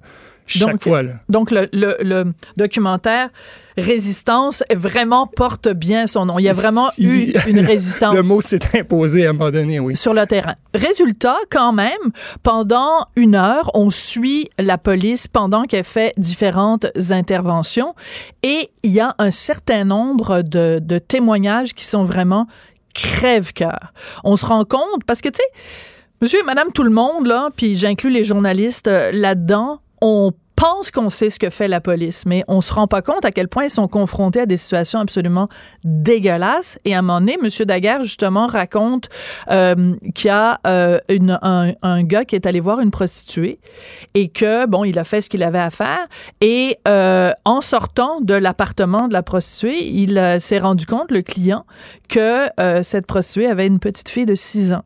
Chaque 0.48 0.70
Donc, 0.74 0.84
fois. 0.84 1.02
Là. 1.04 1.14
Donc, 1.30 1.50
le, 1.52 1.68
le- 1.74 1.98
le 2.02 2.34
documentaire 2.58 3.30
Résistance 3.78 4.64
vraiment 4.74 5.28
porte 5.28 5.68
bien 5.68 6.08
son 6.08 6.26
nom. 6.28 6.40
Il 6.40 6.44
y 6.44 6.50
a 6.50 6.54
vraiment 6.54 6.90
Si- 6.92 7.04
eu 7.04 7.34
une 7.48 7.60
résistance. 7.66 8.16
Le 8.16 8.24
mot 8.24 8.40
s'est 8.40 8.60
imposé 8.74 9.26
à 9.26 9.32
un 9.32 9.34
moment 9.34 9.52
donné, 9.52 9.82
oui. 9.82 9.98
sur 9.98 10.14
le 10.14 10.26
terrain. 10.26 10.56
Résultat, 10.74 11.36
quand 11.50 11.74
même, 11.74 11.92
pendant 12.42 13.08
une 13.18 13.36
heure, 13.36 13.72
on 13.74 13.90
suit 13.92 14.50
la 14.58 14.78
police 14.78 15.28
pendant 15.28 15.64
qu'elle 15.64 15.84
fait 15.84 16.14
différentes 16.18 16.86
interventions 17.12 17.96
et 18.44 18.70
il 18.84 18.92
y 18.92 19.02
a 19.02 19.14
un 19.18 19.32
certain 19.32 19.84
nombre 19.84 20.42
de, 20.42 20.80
de 20.82 20.98
témoignages 20.98 21.74
qui 21.74 21.84
sont 21.84 22.06
vraiment 22.06 22.48
crève-cœur. 22.94 23.94
On 24.24 24.38
se 24.38 24.46
rend 24.46 24.64
compte, 24.64 25.04
parce 25.06 25.20
que, 25.22 25.28
tu 25.30 25.38
sais, 25.38 25.62
monsieur 26.22 26.40
et 26.40 26.44
madame 26.44 26.72
tout 26.74 26.84
le 26.84 26.90
monde, 26.92 27.28
là, 27.28 27.50
puis 27.56 27.76
j'inclus 27.76 28.10
les 28.10 28.24
journalistes 28.24 28.88
euh, 28.88 29.12
là-dedans, 29.12 29.82
on 30.08 30.32
pense 30.56 30.92
qu'on 30.92 31.10
sait 31.10 31.32
ce 31.32 31.40
que 31.40 31.50
fait 31.50 31.68
la 31.68 31.82
police, 31.82 32.26
mais 32.28 32.44
on 32.48 32.62
se 32.62 32.72
rend 32.72 32.86
pas 32.86 33.02
compte 33.02 33.26
à 33.26 33.32
quel 33.32 33.48
point 33.48 33.64
ils 33.66 33.72
sont 33.72 33.88
confrontés 33.88 34.42
à 34.42 34.46
des 34.46 34.56
situations 34.56 35.00
absolument 35.00 35.50
dégueulasses. 35.84 36.78
Et 36.86 36.94
à 36.94 37.00
un 37.00 37.02
moment 37.02 37.20
donné, 37.20 37.38
M. 37.42 37.50
Daguerre, 37.66 38.04
justement, 38.04 38.46
raconte 38.46 39.10
euh, 39.50 39.96
qu'il 40.14 40.28
y 40.28 40.32
a 40.32 40.60
euh, 40.68 41.00
un, 41.42 42.04
gars 42.04 42.24
qui 42.24 42.36
est 42.36 42.46
allé 42.46 42.60
voir 42.60 42.82
une 42.82 42.92
prostituée 42.92 43.60
et 44.14 44.30
que, 44.30 44.68
bon, 44.68 44.84
il 44.84 45.00
a 45.00 45.04
fait 45.04 45.22
ce 45.22 45.30
qu'il 45.30 45.42
avait 45.42 45.60
à 45.60 45.72
faire. 45.72 46.06
Et 46.40 46.78
euh, 46.88 47.32
en 47.44 47.62
sortant 47.62 48.22
de 48.22 48.36
l'appartement 48.36 49.08
de 49.08 49.14
la 49.14 49.24
prostituée, 49.24 49.88
il 49.88 50.38
s'est 50.40 50.60
rendu 50.60 50.86
compte, 50.86 51.10
le 51.10 51.24
client, 51.24 51.66
que 52.10 52.48
cette 52.84 53.08
prostituée 53.08 53.48
avait 53.48 53.66
une 53.66 53.80
petite 53.80 54.10
fille 54.10 54.28
de 54.28 54.36
6 54.36 54.74
ans. 54.74 54.84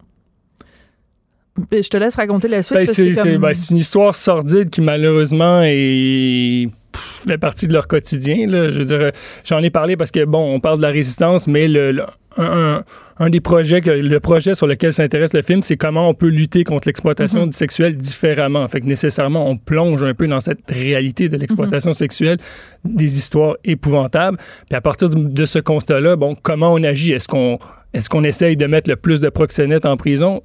Je 1.71 1.87
te 1.89 1.97
laisse 1.97 2.15
raconter 2.15 2.47
la 2.47 2.63
suite. 2.63 2.77
Ben, 2.77 2.87
c'est 2.87 3.11
comme- 3.11 3.37
ben, 3.37 3.53
c'est 3.53 3.71
une 3.71 3.77
histoire 3.79 4.15
sordide 4.15 4.69
qui 4.69 4.81
malheureusement 4.81 5.61
est 5.63 6.69
fait 6.95 7.37
partie 7.37 7.67
de 7.67 7.73
leur 7.73 7.87
quotidien. 7.87 8.47
Là. 8.47 8.69
Je 8.69 8.79
veux 8.79 8.85
dire, 8.85 9.11
j'en 9.45 9.59
ai 9.61 9.69
parlé 9.69 9.95
parce 9.95 10.11
que 10.11 10.25
bon, 10.25 10.53
on 10.53 10.59
parle 10.59 10.77
de 10.77 10.83
la 10.83 10.89
résistance, 10.89 11.47
mais 11.47 11.67
le, 11.67 11.91
le- 11.91 12.03
un, 12.37 12.75
un- 12.77 12.83
un 13.21 13.29
des 13.29 13.41
projets, 13.41 13.81
que, 13.81 13.89
le 13.89 14.19
projet 14.21 14.55
sur 14.55 14.65
lequel 14.65 14.93
s'intéresse 14.93 15.33
le 15.33 15.41
film, 15.41 15.61
c'est 15.61 15.75
comment 15.75 16.07
on 16.09 16.13
peut 16.13 16.29
lutter 16.29 16.63
contre 16.63 16.87
l'exploitation 16.87 17.47
Mhm. 17.47 17.51
sexuelle 17.51 17.97
différemment. 17.97 18.65
Fait 18.69 18.79
que 18.79 18.85
nécessairement, 18.85 19.47
on 19.49 19.57
plonge 19.57 20.01
un 20.03 20.13
peu 20.13 20.25
dans 20.27 20.39
cette 20.39 20.59
réalité 20.69 21.27
de 21.27 21.35
l'exploitation 21.37 21.91
sexuelle, 21.93 22.37
des 22.85 23.17
histoires 23.17 23.57
épouvantables. 23.65 24.37
Puis 24.69 24.75
à 24.77 24.81
partir 24.81 25.09
de 25.09 25.45
ce 25.45 25.59
constat-là, 25.59 26.15
bon, 26.15 26.33
comment 26.41 26.73
on 26.73 26.83
agit? 26.83 27.11
Est-ce 27.11 27.27
qu'on 27.27 27.59
est-ce 27.93 28.07
qu'on 28.09 28.23
essaye 28.23 28.55
de 28.55 28.67
mettre 28.67 28.87
le 28.89 28.95
plus 28.95 29.19
de 29.19 29.29
proxénètes 29.29 29.85
en 29.85 29.97
prison? 29.97 30.41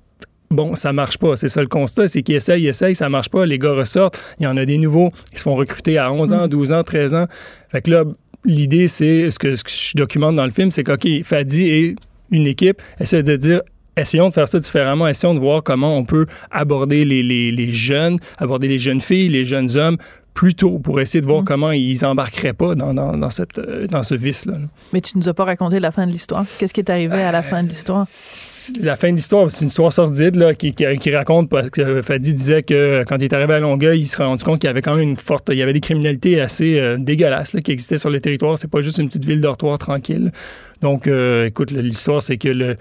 Bon, 0.54 0.74
ça 0.74 0.92
marche 0.92 1.18
pas. 1.18 1.36
C'est 1.36 1.48
ça 1.48 1.60
le 1.60 1.66
constat. 1.68 2.08
C'est 2.08 2.22
qu'ils 2.22 2.36
essayent, 2.36 2.62
ils 2.62 2.68
essayent, 2.68 2.94
ça 2.94 3.08
marche 3.08 3.28
pas. 3.28 3.44
Les 3.46 3.58
gars 3.58 3.72
ressortent. 3.74 4.18
Il 4.38 4.44
y 4.44 4.46
en 4.46 4.56
a 4.56 4.64
des 4.64 4.78
nouveaux 4.78 5.10
qui 5.32 5.38
se 5.38 5.42
font 5.42 5.54
recruter 5.54 5.98
à 5.98 6.12
11 6.12 6.32
ans, 6.32 6.46
12 6.48 6.72
ans, 6.72 6.82
13 6.82 7.14
ans. 7.14 7.26
Fait 7.70 7.82
que 7.82 7.90
là, 7.90 8.04
l'idée, 8.44 8.88
c'est 8.88 9.30
ce 9.30 9.38
que, 9.38 9.54
ce 9.54 9.64
que 9.64 9.70
je 9.70 9.96
documente 9.96 10.36
dans 10.36 10.44
le 10.44 10.50
film, 10.52 10.70
c'est 10.70 10.84
qu'OK, 10.84 11.06
Fadi 11.24 11.68
et 11.68 11.96
une 12.30 12.46
équipe 12.46 12.80
essaient 13.00 13.22
de 13.22 13.36
dire 13.36 13.60
essayons 13.96 14.28
de 14.28 14.32
faire 14.32 14.48
ça 14.48 14.58
différemment, 14.58 15.06
essayons 15.06 15.34
de 15.34 15.38
voir 15.38 15.62
comment 15.62 15.96
on 15.96 16.04
peut 16.04 16.26
aborder 16.50 17.04
les, 17.04 17.22
les- 17.22 17.52
les 17.52 17.70
jeunes, 17.70 18.18
aborder 18.38 18.66
les 18.66 18.78
jeunes 18.78 19.00
filles, 19.00 19.28
les 19.28 19.44
jeunes 19.44 19.76
hommes 19.76 19.98
plus 20.34 20.54
tôt 20.56 20.80
pour 20.80 21.00
essayer 21.00 21.20
de 21.20 21.26
voir 21.26 21.42
Mm. 21.42 21.44
comment 21.44 21.70
ils 21.70 22.04
embarqueraient 22.04 22.54
pas 22.54 22.74
dans, 22.74 22.92
dans, 22.92 23.16
dans 23.16 23.30
cette, 23.30 23.56
euh, 23.60 23.86
dans 23.86 24.02
ce 24.02 24.16
vice-là. 24.16 24.54
là. 24.54 24.66
Mais 24.92 25.00
tu 25.00 25.16
nous 25.16 25.28
as 25.28 25.34
pas 25.34 25.44
raconté 25.44 25.78
la 25.78 25.92
fin 25.92 26.08
de 26.08 26.10
l'histoire. 26.12 26.44
Qu'est-ce 26.58 26.74
qui 26.74 26.80
est 26.80 26.90
arrivé 26.90 27.22
à 27.22 27.30
la 27.30 27.42
fin 27.42 27.62
de 27.62 27.68
l'histoire? 27.68 28.04
La 28.82 28.96
fin 28.96 29.10
de 29.10 29.16
l'histoire, 29.16 29.50
c'est 29.50 29.62
une 29.62 29.68
histoire 29.68 29.92
sordide 29.92 30.36
là, 30.36 30.54
qui, 30.54 30.72
qui- 30.74 30.84
qui 30.98 31.14
raconte 31.14 31.48
parce 31.50 31.70
que 31.70 32.02
Fadi 32.02 32.32
disait 32.34 32.62
que 32.62 33.04
quand 33.06 33.16
il 33.16 33.24
est 33.24 33.32
arrivé 33.32 33.54
à 33.54 33.60
Longueuil, 33.60 34.00
il 34.00 34.06
se 34.06 34.16
rendait 34.18 34.42
compte 34.42 34.58
qu'il 34.60 34.68
y 34.68 34.70
avait 34.70 34.82
quand 34.82 34.94
même 34.94 35.08
une 35.08 35.16
forte, 35.16 35.48
il 35.52 35.58
y 35.58 35.62
avait 35.62 35.72
des 35.72 35.80
criminalités 35.80 36.40
assez 36.40 36.78
euh, 36.78 36.96
dégueulasses 36.98 37.52
là, 37.54 37.60
qui 37.60 37.72
existaient 37.72 37.98
sur 37.98 38.10
le 38.10 38.20
territoire. 38.20 38.58
C'est 38.58 38.70
pas 38.70 38.80
juste 38.80 38.98
une 38.98 39.08
petite 39.08 39.24
ville 39.24 39.40
dortoir 39.40 39.78
tranquille. 39.78 40.30
Donc, 40.82 41.06
euh, 41.06 41.46
écoute, 41.46 41.70
l'histoire, 41.70 42.22
c'est 42.22 42.36
que 42.36 42.48
le, 42.48 42.76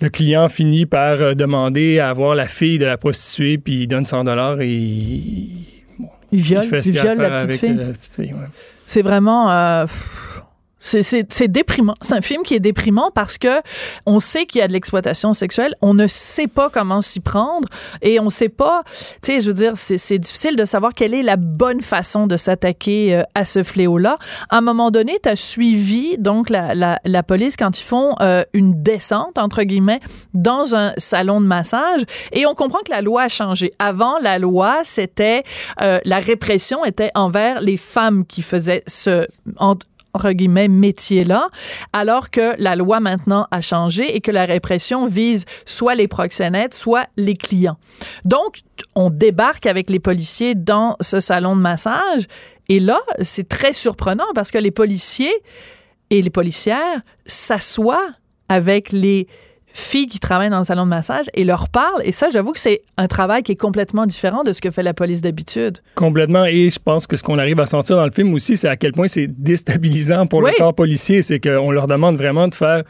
le 0.00 0.08
client 0.08 0.48
finit 0.48 0.86
par 0.86 1.20
euh, 1.20 1.34
demander 1.34 1.98
à 1.98 2.08
avoir 2.10 2.34
la 2.34 2.46
fille 2.46 2.78
de 2.78 2.86
la 2.86 2.96
prostituée, 2.96 3.58
puis 3.58 3.82
il 3.82 3.86
donne 3.86 4.04
100 4.04 4.24
dollars 4.24 4.60
et 4.60 4.68
il, 4.70 5.66
bon, 5.98 6.08
Il 6.32 6.40
viole, 6.40 6.64
fait 6.64 6.80
il 6.86 6.92
viole 6.92 7.18
la 7.18 7.30
petite 7.30 7.48
avec 7.48 7.60
fille. 7.60 7.74
la 7.74 7.92
petite 7.92 8.14
fille, 8.14 8.32
ouais. 8.34 8.48
C'est 8.86 9.02
vraiment... 9.02 9.50
euh, 9.50 9.86
C'est 10.80 11.48
déprimant. 11.48 11.94
C'est 12.00 12.14
un 12.14 12.22
film 12.22 12.42
qui 12.42 12.54
est 12.54 12.60
déprimant 12.60 13.10
parce 13.14 13.36
que 13.36 13.60
on 14.06 14.18
sait 14.18 14.46
qu'il 14.46 14.60
y 14.60 14.62
a 14.62 14.68
de 14.68 14.72
l'exploitation 14.72 15.34
sexuelle, 15.34 15.74
on 15.82 15.94
ne 15.94 16.06
sait 16.06 16.46
pas 16.46 16.70
comment 16.70 17.00
s'y 17.00 17.20
prendre 17.20 17.68
et 18.02 18.18
on 18.18 18.30
sait 18.30 18.48
pas, 18.48 18.82
tu 19.22 19.32
sais, 19.32 19.40
je 19.40 19.48
veux 19.48 19.54
dire, 19.54 19.74
c'est 19.76 20.18
difficile 20.18 20.56
de 20.56 20.64
savoir 20.64 20.94
quelle 20.94 21.14
est 21.14 21.22
la 21.22 21.36
bonne 21.36 21.82
façon 21.82 22.26
de 22.26 22.36
s'attaquer 22.36 23.14
euh, 23.14 23.22
à 23.34 23.44
ce 23.44 23.62
fléau-là. 23.62 24.16
À 24.48 24.58
un 24.58 24.60
moment 24.60 24.90
donné, 24.90 25.18
tu 25.22 25.28
as 25.28 25.36
suivi 25.36 26.16
donc 26.18 26.48
la, 26.50 26.74
la, 26.74 26.98
la, 27.04 27.22
police 27.22 27.56
quand 27.56 27.78
ils 27.78 27.84
font 27.84 28.14
euh, 28.20 28.42
une 28.54 28.82
descente, 28.82 29.38
entre 29.38 29.62
guillemets, 29.62 30.00
dans 30.34 30.74
un 30.74 30.92
salon 30.96 31.40
de 31.40 31.46
massage 31.46 32.02
et 32.32 32.46
on 32.46 32.54
comprend 32.54 32.78
que 32.78 32.90
la 32.90 33.02
loi 33.02 33.22
a 33.22 33.28
changé. 33.28 33.72
Avant, 33.78 34.18
la 34.18 34.38
loi, 34.38 34.80
c'était, 34.84 35.44
euh, 35.82 36.00
la 36.04 36.18
répression 36.20 36.84
était 36.84 37.10
envers 37.14 37.60
les 37.60 37.76
femmes 37.76 38.24
qui 38.24 38.42
faisaient 38.42 38.82
ce, 38.86 39.26
métier-là, 40.68 41.48
alors 41.92 42.30
que 42.30 42.54
la 42.58 42.76
loi 42.76 43.00
maintenant 43.00 43.46
a 43.50 43.60
changé 43.60 44.16
et 44.16 44.20
que 44.20 44.30
la 44.30 44.44
répression 44.44 45.06
vise 45.06 45.44
soit 45.66 45.94
les 45.94 46.08
proxénètes, 46.08 46.74
soit 46.74 47.06
les 47.16 47.34
clients. 47.34 47.78
Donc, 48.24 48.60
on 48.94 49.10
débarque 49.10 49.66
avec 49.66 49.90
les 49.90 50.00
policiers 50.00 50.54
dans 50.54 50.96
ce 51.00 51.20
salon 51.20 51.56
de 51.56 51.60
massage 51.60 52.26
et 52.70 52.78
là, 52.78 53.00
c'est 53.20 53.48
très 53.48 53.72
surprenant 53.72 54.32
parce 54.32 54.52
que 54.52 54.58
les 54.58 54.70
policiers 54.70 55.34
et 56.10 56.22
les 56.22 56.30
policières 56.30 57.02
s'assoient 57.26 58.08
avec 58.48 58.92
les 58.92 59.26
filles 59.72 60.06
qui 60.06 60.18
travaillent 60.18 60.50
dans 60.50 60.58
le 60.58 60.64
salon 60.64 60.84
de 60.84 60.90
massage 60.90 61.26
et 61.34 61.44
leur 61.44 61.68
parlent. 61.68 62.02
Et 62.04 62.12
ça, 62.12 62.28
j'avoue 62.30 62.52
que 62.52 62.58
c'est 62.58 62.82
un 62.96 63.06
travail 63.06 63.42
qui 63.42 63.52
est 63.52 63.60
complètement 63.60 64.06
différent 64.06 64.42
de 64.42 64.52
ce 64.52 64.60
que 64.60 64.70
fait 64.70 64.82
la 64.82 64.94
police 64.94 65.22
d'habitude. 65.22 65.78
Complètement. 65.94 66.44
Et 66.44 66.70
je 66.70 66.78
pense 66.78 67.06
que 67.06 67.16
ce 67.16 67.22
qu'on 67.22 67.38
arrive 67.38 67.60
à 67.60 67.66
sentir 67.66 67.96
dans 67.96 68.04
le 68.04 68.10
film 68.10 68.32
aussi, 68.34 68.56
c'est 68.56 68.68
à 68.68 68.76
quel 68.76 68.92
point 68.92 69.08
c'est 69.08 69.26
déstabilisant 69.28 70.26
pour 70.26 70.42
le 70.42 70.50
corps 70.56 70.74
policier. 70.74 71.22
C'est 71.22 71.40
qu'on 71.40 71.70
leur 71.70 71.86
demande 71.86 72.16
vraiment 72.16 72.48
de 72.48 72.54
faire 72.54 72.82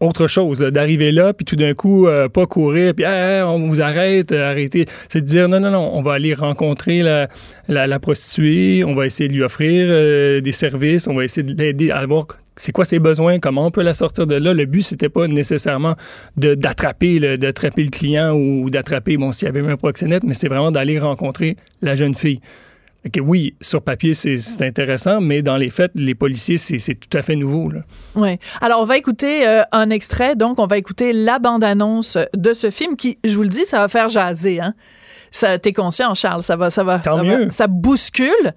autre 0.00 0.26
chose, 0.26 0.58
d'arriver 0.60 1.12
là, 1.12 1.34
puis 1.34 1.44
tout 1.44 1.56
d'un 1.56 1.74
coup, 1.74 2.06
euh, 2.06 2.28
pas 2.28 2.46
courir, 2.46 2.94
puis 2.94 3.04
on 3.06 3.66
vous 3.68 3.82
arrête, 3.82 4.32
euh, 4.32 4.50
arrêtez. 4.50 4.86
C'est 5.08 5.20
de 5.20 5.26
dire 5.26 5.48
non, 5.48 5.60
non, 5.60 5.70
non, 5.70 5.90
on 5.92 6.00
va 6.00 6.14
aller 6.14 6.32
rencontrer 6.32 7.02
la, 7.02 7.28
la, 7.68 7.98
prostituée, 8.00 8.82
on 8.82 8.94
va 8.94 9.04
essayer 9.04 9.28
de 9.28 9.34
lui 9.34 9.42
offrir 9.42 9.88
euh, 9.90 10.40
des 10.40 10.52
services, 10.52 11.06
on 11.06 11.14
va 11.14 11.24
essayer 11.24 11.42
de 11.42 11.54
l'aider 11.54 11.90
à 11.90 11.98
avoir 11.98 12.28
c'est 12.60 12.72
quoi 12.72 12.84
ses 12.84 12.98
besoins, 12.98 13.38
comment 13.38 13.66
on 13.66 13.70
peut 13.70 13.82
la 13.82 13.94
sortir 13.94 14.26
de 14.26 14.34
là? 14.34 14.52
Le 14.52 14.66
but, 14.66 14.82
c'était 14.82 15.08
pas 15.08 15.26
nécessairement 15.26 15.94
d'attraper 16.36 17.38
d'attraper 17.38 17.84
le 17.84 17.90
client 17.90 18.32
ou 18.32 18.68
d'attraper, 18.68 19.16
bon, 19.16 19.32
s'il 19.32 19.46
y 19.46 19.48
avait 19.48 19.62
même 19.62 19.72
un 19.72 19.76
proxénète, 19.76 20.24
mais 20.24 20.34
c'est 20.34 20.48
vraiment 20.48 20.70
d'aller 20.70 20.98
rencontrer 20.98 21.56
la 21.80 21.94
jeune 21.94 22.14
fille. 22.14 22.40
que 23.10 23.20
oui, 23.20 23.54
sur 23.62 23.80
papier, 23.80 24.12
c'est 24.12 24.62
intéressant, 24.62 25.22
mais 25.22 25.40
dans 25.40 25.56
les 25.56 25.70
faits, 25.70 25.92
les 25.94 26.14
policiers, 26.14 26.58
c'est 26.58 26.94
tout 26.94 27.16
à 27.16 27.22
fait 27.22 27.34
nouveau. 27.34 27.72
Oui. 28.14 28.36
Alors, 28.60 28.82
on 28.82 28.84
va 28.84 28.98
écouter 28.98 29.48
euh, 29.48 29.62
un 29.72 29.88
extrait. 29.88 30.36
Donc, 30.36 30.58
on 30.58 30.66
va 30.66 30.76
écouter 30.76 31.14
la 31.14 31.38
bande-annonce 31.38 32.18
de 32.36 32.52
ce 32.52 32.70
film 32.70 32.96
qui, 32.96 33.18
je 33.24 33.34
vous 33.36 33.42
le 33.42 33.48
dis, 33.48 33.64
ça 33.64 33.78
va 33.78 33.88
faire 33.88 34.08
jaser. 34.08 34.60
Hein? 34.60 34.74
T'es 35.62 35.72
conscient, 35.72 36.12
Charles, 36.14 36.42
ça 36.42 36.56
va, 36.56 36.70
ça 36.70 36.84
va, 36.84 37.02
ça, 37.02 37.22
va, 37.22 37.50
ça 37.50 37.68
bouscule 37.68 38.52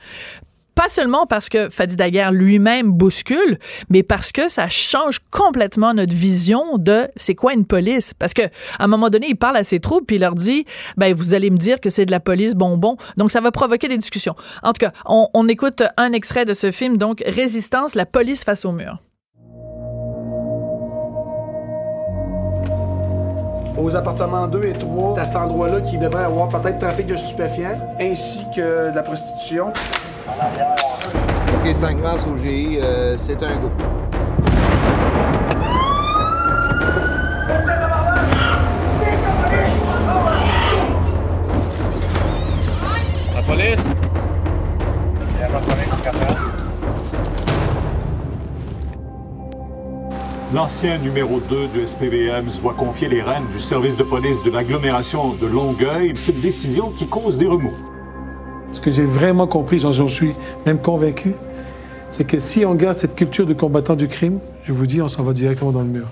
pas 0.76 0.90
seulement 0.90 1.26
parce 1.26 1.50
que 1.50 1.70
Fadi 1.70 1.96
Daguerre 1.96 2.32
lui-même 2.32 2.92
bouscule, 2.92 3.60
mais 3.90 4.04
parce 4.04 4.32
que 4.32 4.48
ça 4.48 4.68
change 4.70 5.20
complètement 5.32 5.94
notre 5.94 6.14
vision 6.14 6.78
de 6.78 7.08
c'est 7.16 7.36
quoi 7.36 7.54
une 7.54 7.66
police. 7.66 8.14
Parce 8.14 8.34
que 8.34 8.44
à 8.44 8.84
un 8.84 8.88
moment 8.88 9.10
donné, 9.10 9.28
il 9.30 9.36
parle 9.36 9.58
à 9.58 9.64
ses 9.64 9.80
troupes 9.80 10.08
puis 10.08 10.18
il 10.18 10.20
leur 10.20 10.36
dit 10.36 10.66
ben 10.98 11.14
vous 11.14 11.34
allez 11.34 11.50
me 11.50 11.58
dire 11.58 11.80
que 11.80 11.90
c'est 11.90 12.06
de 12.06 12.12
la 12.12 12.20
police 12.20 12.56
bonbon. 12.56 12.98
Donc 13.18 13.32
ça 13.32 13.42
va 13.42 13.52
provoquer 13.52 13.88
des 13.88 13.98
discussions. 13.98 14.36
En 14.62 14.74
tout 14.74 14.80
cas, 14.80 14.92
on, 15.06 15.48
écoute 15.48 15.84
un 15.98 16.14
extrait 16.14 16.46
de 16.46 16.54
ce 16.54 16.72
film 16.72 16.98
donc 16.98 17.24
Résistance, 17.26 17.96
la 17.96 18.06
police 18.06 18.44
face 18.44 18.66
au 18.66 18.72
mur. 18.72 19.00
aux 23.76 23.96
appartements 23.96 24.48
2 24.48 24.64
et 24.66 24.74
3, 24.74 25.20
à 25.20 25.26
cet 25.26 25.36
endroit-là 25.36 25.82
qui 25.82 25.98
devrait 25.98 26.24
avoir 26.24 26.48
peut-être 26.48 26.80
trafic 26.80 27.08
de 27.08 27.16
stupéfiants 27.16 27.96
ainsi 28.00 28.46
que 28.56 28.92
de 28.92 28.96
la 28.96 29.04
prostitution. 29.04 29.74
OK, 30.26 31.76
5 31.76 31.98
mars 32.02 32.26
au 32.28 32.38
GI, 32.38 32.78
euh, 32.80 33.18
c'est 33.18 33.44
un 33.44 33.56
go. 33.58 33.70
La 43.36 43.42
police? 43.46 43.94
L'ancien 50.54 51.00
numéro 51.00 51.40
2 51.40 51.68
du 51.68 51.86
SPVM 51.86 52.50
se 52.50 52.62
voit 52.62 52.76
confier 52.76 53.10
les 53.10 53.22
rênes 53.22 53.48
du 53.54 53.60
service 53.60 53.98
de 53.98 54.04
police 54.04 54.42
de 54.44 54.52
l'agglomération 54.52 55.34
de 55.34 55.48
Longueuil, 55.48 56.14
une 56.30 56.42
décision 56.42 56.92
qui 56.92 57.08
cause 57.08 57.38
des 57.38 57.48
remous. 57.48 57.93
Ce 58.74 58.82
que 58.82 58.92
j'ai 58.92 59.06
vraiment 59.06 59.48
compris, 59.48 59.80
j'en 59.80 60.08
suis 60.08 60.34
même 60.66 60.80
convaincu, 60.80 61.34
c'est 62.10 62.26
que 62.26 62.40
si 62.40 62.66
on 62.66 62.76
garde 62.76 62.98
cette 62.98 63.16
culture 63.16 63.46
de 63.46 63.54
combattant 63.54 63.96
du 63.96 64.08
crime, 64.08 64.40
je 64.64 64.74
vous 64.74 64.86
dis, 64.86 65.02
on 65.02 65.08
s'en 65.08 65.24
va 65.24 65.34
directement 65.34 65.72
dans 65.72 65.82
le 65.82 65.88
mur. 65.88 66.08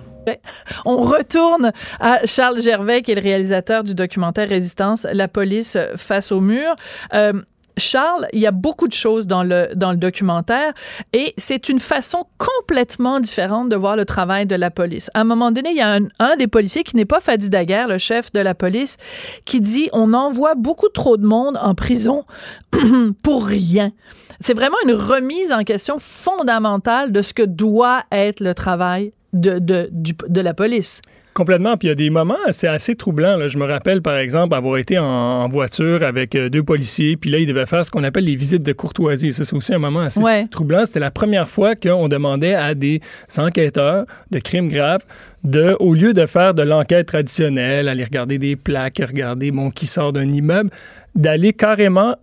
On 0.85 0.97
retourne 0.97 1.71
à 1.99 2.25
Charles 2.25 2.61
Gervais, 2.61 3.01
qui 3.01 3.11
est 3.11 3.15
le 3.15 3.21
réalisateur 3.21 3.83
du 3.83 3.95
documentaire 3.95 4.47
Résistance, 4.47 5.07
la 5.11 5.27
police 5.27 5.77
face 5.95 6.31
au 6.31 6.41
mur. 6.41 6.75
Euh, 7.13 7.33
Charles, 7.77 8.27
il 8.33 8.39
y 8.39 8.47
a 8.47 8.51
beaucoup 8.51 8.87
de 8.87 8.93
choses 8.93 9.27
dans 9.27 9.43
le, 9.43 9.69
dans 9.75 9.91
le 9.91 9.97
documentaire 9.97 10.73
et 11.13 11.33
c'est 11.37 11.69
une 11.69 11.79
façon 11.79 12.25
complètement 12.37 13.19
différente 13.19 13.69
de 13.69 13.75
voir 13.75 13.95
le 13.95 14.05
travail 14.05 14.45
de 14.45 14.55
la 14.55 14.71
police. 14.71 15.09
À 15.13 15.21
un 15.21 15.23
moment 15.23 15.51
donné, 15.51 15.71
il 15.71 15.77
y 15.77 15.81
a 15.81 15.97
un, 16.19 16.35
des 16.35 16.47
policiers 16.47 16.83
qui 16.83 16.95
n'est 16.95 17.05
pas 17.05 17.19
Fadi 17.19 17.49
Daguerre, 17.49 17.87
le 17.87 17.97
chef 17.97 18.31
de 18.31 18.39
la 18.39 18.55
police, 18.55 18.97
qui 19.45 19.61
dit 19.61 19.89
on 19.93 20.13
envoie 20.13 20.55
beaucoup 20.55 20.89
trop 20.89 21.17
de 21.17 21.25
monde 21.25 21.57
en 21.61 21.75
prison 21.75 22.25
pour 23.23 23.45
rien. 23.45 23.91
C'est 24.39 24.55
vraiment 24.55 24.77
une 24.85 24.93
remise 24.93 25.51
en 25.51 25.63
question 25.63 25.97
fondamentale 25.99 27.11
de 27.11 27.21
ce 27.21 27.33
que 27.33 27.43
doit 27.43 28.03
être 28.11 28.39
le 28.39 28.53
travail 28.53 29.13
de, 29.33 29.59
de, 29.59 29.89
de 29.91 30.41
la 30.41 30.53
police. 30.53 31.01
Complètement. 31.33 31.77
Puis 31.77 31.88
il 31.88 31.89
y 31.89 31.91
a 31.91 31.95
des 31.95 32.09
moments 32.09 32.38
assez, 32.45 32.67
assez 32.67 32.95
troublants. 32.95 33.38
Là. 33.38 33.47
Je 33.47 33.57
me 33.57 33.65
rappelle, 33.65 34.01
par 34.01 34.17
exemple, 34.17 34.53
avoir 34.53 34.77
été 34.77 35.00
en, 35.00 35.47
voiture 35.47 36.03
avec 36.03 36.35
euh, 36.35 36.50
deux 36.50 36.63
policiers, 36.63 37.17
puis 37.17 37.29
là, 37.29 37.38
ils 37.38 37.45
devaient 37.45 37.65
faire 37.65 37.85
ce 37.85 37.91
qu'on 37.91 38.03
appelle 38.03 38.25
les 38.25 38.35
visites 38.35 38.63
de 38.63 38.73
courtoisie. 38.73 39.33
Ça, 39.33 39.45
c'est 39.45 39.55
aussi 39.55 39.73
un 39.73 39.79
moment 39.79 40.01
assez 40.01 40.21
troublant. 40.50 40.85
C'était 40.85 41.00
la 41.00 41.11
première 41.11 41.47
fois 41.47 41.75
qu'on 41.75 42.07
demandait 42.07 42.55
à 42.55 42.73
des 42.73 43.01
enquêteurs 43.38 44.05
de 44.29 44.39
crimes 44.39 44.67
graves 44.67 45.05
de, 45.43 45.75
au 45.79 45.93
lieu 45.93 46.13
de 46.13 46.25
faire 46.25 46.53
de 46.53 46.61
l'enquête 46.61 47.07
traditionnelle, 47.07 47.88
aller 47.88 48.03
regarder 48.03 48.38
des 48.38 48.55
plaques, 48.55 49.01
regarder 49.05 49.51
bon, 49.51 49.71
qui 49.71 49.88
sort 49.88 50.13
d'un 50.13 50.31
immeuble, 50.31 50.69
d'aller 51.15 51.53
carrément 51.53 52.15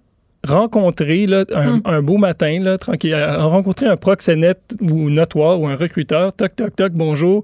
rencontrer 0.46 1.26
là, 1.26 1.44
un, 1.52 2.00
hmm. 2.00 2.04
beau 2.04 2.16
matin, 2.16 2.60
là, 2.60 2.78
tranquille, 2.78 3.14
euh, 3.14 3.38
rencontrer 3.38 3.86
un 3.86 3.96
proxénète 3.96 4.76
ou 4.80 5.10
notoire 5.10 5.60
ou 5.60 5.66
un 5.66 5.76
recruteur, 5.76 6.32
toc, 6.32 6.54
toc, 6.54 6.76
toc, 6.76 6.92
bonjour, 6.92 7.42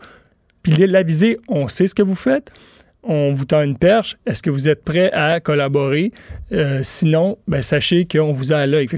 puis 0.65 0.73
l'aviser, 0.87 1.39
on 1.47 1.69
sait 1.69 1.87
ce 1.87 1.95
que 1.95 2.03
vous 2.03 2.15
faites, 2.17 2.51
on 3.07 3.33
vous 3.33 3.45
tend 3.45 3.63
une 3.63 3.77
perche, 3.77 4.17
est-ce 4.25 4.43
que 4.43 4.49
vous 4.49 4.67
êtes 4.69 4.83
prêt 4.83 5.13
à 5.13 5.39
collaborer? 5.39 6.11
Euh, 6.53 6.81
sinon, 6.83 7.37
ben, 7.47 7.61
sachez 7.61 8.07
qu'on 8.07 8.33
vous 8.33 8.55
a 8.55 8.57
à 8.57 8.67
l'œil. 8.67 8.89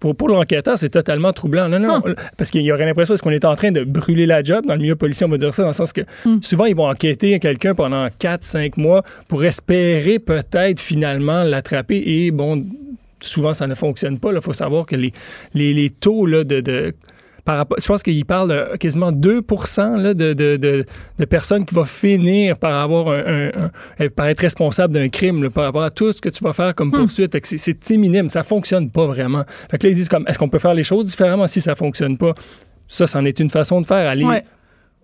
Pour, 0.00 0.16
pour 0.16 0.28
l'enquêteur, 0.28 0.78
c'est 0.78 0.88
totalement 0.88 1.34
troublant. 1.34 1.68
Non, 1.68 1.78
non, 1.78 2.00
hum. 2.02 2.14
parce 2.38 2.50
qu'il 2.50 2.62
y 2.62 2.72
aurait 2.72 2.86
l'impression 2.86 3.14
qu'on 3.16 3.30
est 3.30 3.44
en 3.44 3.54
train 3.54 3.70
de 3.70 3.84
brûler 3.84 4.24
la 4.24 4.42
job? 4.42 4.64
Dans 4.64 4.74
le 4.74 4.80
milieu 4.80 4.96
policier, 4.96 5.26
on 5.26 5.28
va 5.28 5.36
dire 5.36 5.52
ça, 5.52 5.62
dans 5.62 5.68
le 5.68 5.74
sens 5.74 5.92
que 5.92 6.00
hum. 6.24 6.42
souvent, 6.42 6.64
ils 6.64 6.74
vont 6.74 6.88
enquêter 6.88 7.38
quelqu'un 7.40 7.74
pendant 7.74 8.06
4-5 8.06 8.80
mois 8.80 9.02
pour 9.28 9.44
espérer 9.44 10.18
peut-être 10.18 10.80
finalement 10.80 11.42
l'attraper. 11.42 12.02
Et 12.06 12.30
bon, 12.30 12.64
souvent, 13.20 13.52
ça 13.52 13.66
ne 13.66 13.74
fonctionne 13.74 14.18
pas. 14.18 14.32
Il 14.32 14.40
faut 14.40 14.54
savoir 14.54 14.86
que 14.86 14.96
les, 14.96 15.12
les, 15.52 15.74
les 15.74 15.90
taux 15.90 16.24
là, 16.24 16.44
de, 16.44 16.60
de 16.60 16.94
je 17.46 17.86
pense 17.86 18.02
qu'il 18.02 18.24
parle 18.24 18.50
de 18.50 18.76
quasiment 18.76 19.10
2 19.10 19.40
là, 19.96 20.14
de, 20.14 20.32
de, 20.32 20.56
de, 20.56 21.24
personnes 21.24 21.64
qui 21.64 21.74
vont 21.74 21.84
finir 21.84 22.56
par 22.56 22.74
avoir 22.74 23.08
un, 23.08 23.50
par 24.14 24.28
être 24.28 24.40
responsable 24.40 24.94
d'un 24.94 25.08
crime 25.08 25.50
par 25.50 25.64
rapport 25.64 25.82
à 25.82 25.90
tout 25.90 26.12
ce 26.12 26.20
que 26.20 26.28
tu 26.28 26.44
vas 26.44 26.52
faire 26.52 26.74
comme 26.74 26.88
hmm. 26.88 27.00
poursuite. 27.00 27.36
C'est 27.44 27.96
minime, 27.96 28.28
ça 28.28 28.42
fonctionne 28.42 28.90
pas 28.90 29.06
vraiment. 29.06 29.44
Fait 29.70 29.78
que 29.78 29.86
là, 29.86 29.90
ils 29.90 29.96
disent 29.96 30.08
comme 30.08 30.24
est-ce 30.28 30.38
qu'on 30.38 30.48
peut 30.48 30.60
faire 30.60 30.74
les 30.74 30.84
choses 30.84 31.06
différemment? 31.06 31.46
Si 31.46 31.60
ça 31.60 31.74
fonctionne 31.74 32.16
pas? 32.16 32.34
Ça, 32.86 33.06
c'en 33.06 33.24
est 33.24 33.40
une 33.40 33.50
façon 33.50 33.80
de 33.80 33.86
faire. 33.86 34.08
Aller 34.08 34.24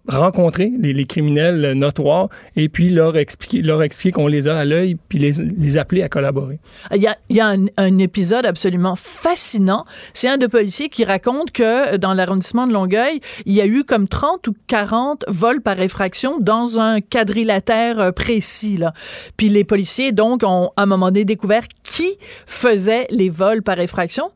rencontrer 0.09 0.73
les, 0.79 1.05
criminels 1.05 1.73
notoires 1.73 2.29
et 2.57 2.69
puis 2.69 2.91
leur 2.91 3.17
expliquer, 3.17 3.62
leur 3.62 3.83
expliquer 3.83 4.12
qu'on 4.12 4.27
les 4.27 4.49
a 4.49 4.59
à 4.59 4.65
l'œil 4.65 4.97
puis 5.09 5.19
les, 5.19 5.33
les, 5.33 5.79
appeler 5.79 6.03
à 6.03 6.09
collaborer. 6.09 6.59
Il 6.95 7.03
y 7.03 7.07
a, 7.07 7.17
il 7.29 7.37
y 7.37 7.41
a 7.41 7.55
un, 7.77 7.99
épisode 7.99 8.47
absolument 8.47 8.97
fascinant. 8.97 9.85
C'est 10.15 10.29
un 10.29 10.38
de 10.38 10.47
policiers 10.47 10.88
qui 10.88 11.05
raconte 11.05 11.50
que 11.50 11.97
dans 11.97 12.15
l'arrondissement 12.15 12.67
de 12.67 12.73
Longueuil, 12.73 13.21
il 13.45 13.55
y 13.55 13.61
a 13.61 13.67
eu 13.67 13.85
comme 13.85 14.09
30 14.09 14.47
ou 14.49 14.55
40 14.67 15.25
vols 15.29 15.61
par 15.61 15.81
effraction 15.81 16.38
dans 16.38 16.79
un 16.79 17.00
quadrilatère 17.00 17.99
euh, 17.99 18.12
précis. 18.12 18.77
Là. 18.77 18.93
Puis 19.37 19.49
les 19.49 19.65
policiers, 19.65 20.12
donc, 20.12 20.43
ont 20.45 20.71
à 20.77 20.83
un 20.83 20.87
moment 20.87 21.07
donné 21.07 21.25
découvert 21.25 21.65
qui 21.83 22.17
faisait 22.47 23.07
les 23.11 23.31
vols 23.31 23.62
par 23.62 23.81
effraction 23.81 24.31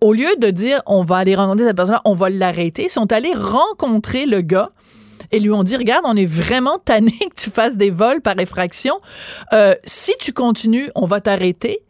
au 0.00 0.12
lieu 0.12 0.36
de 0.38 0.50
dire 0.50 0.80
on 0.86 1.02
va 1.02 1.16
aller 1.16 1.34
rencontrer 1.34 1.66
cette 1.66 1.76
personne-là, 1.76 2.02
on 2.04 2.14
va 2.14 2.30
l'arrêter, 2.30 2.84
ils 2.84 2.90
sont 2.90 3.12
allés 3.12 3.34
rencontrer 3.34 4.26
le 4.26 4.40
gars 4.40 4.68
et 5.32 5.40
lui 5.40 5.50
ont 5.50 5.62
dit 5.62 5.76
regarde, 5.76 6.04
on 6.06 6.16
est 6.16 6.26
vraiment 6.26 6.78
tanné 6.78 7.12
que 7.12 7.40
tu 7.42 7.50
fasses 7.50 7.76
des 7.76 7.90
vols 7.90 8.20
par 8.20 8.38
effraction. 8.38 8.98
Euh, 9.52 9.74
si 9.84 10.12
tu 10.20 10.32
continues, 10.32 10.90
on 10.94 11.06
va 11.06 11.20
t'arrêter 11.20 11.80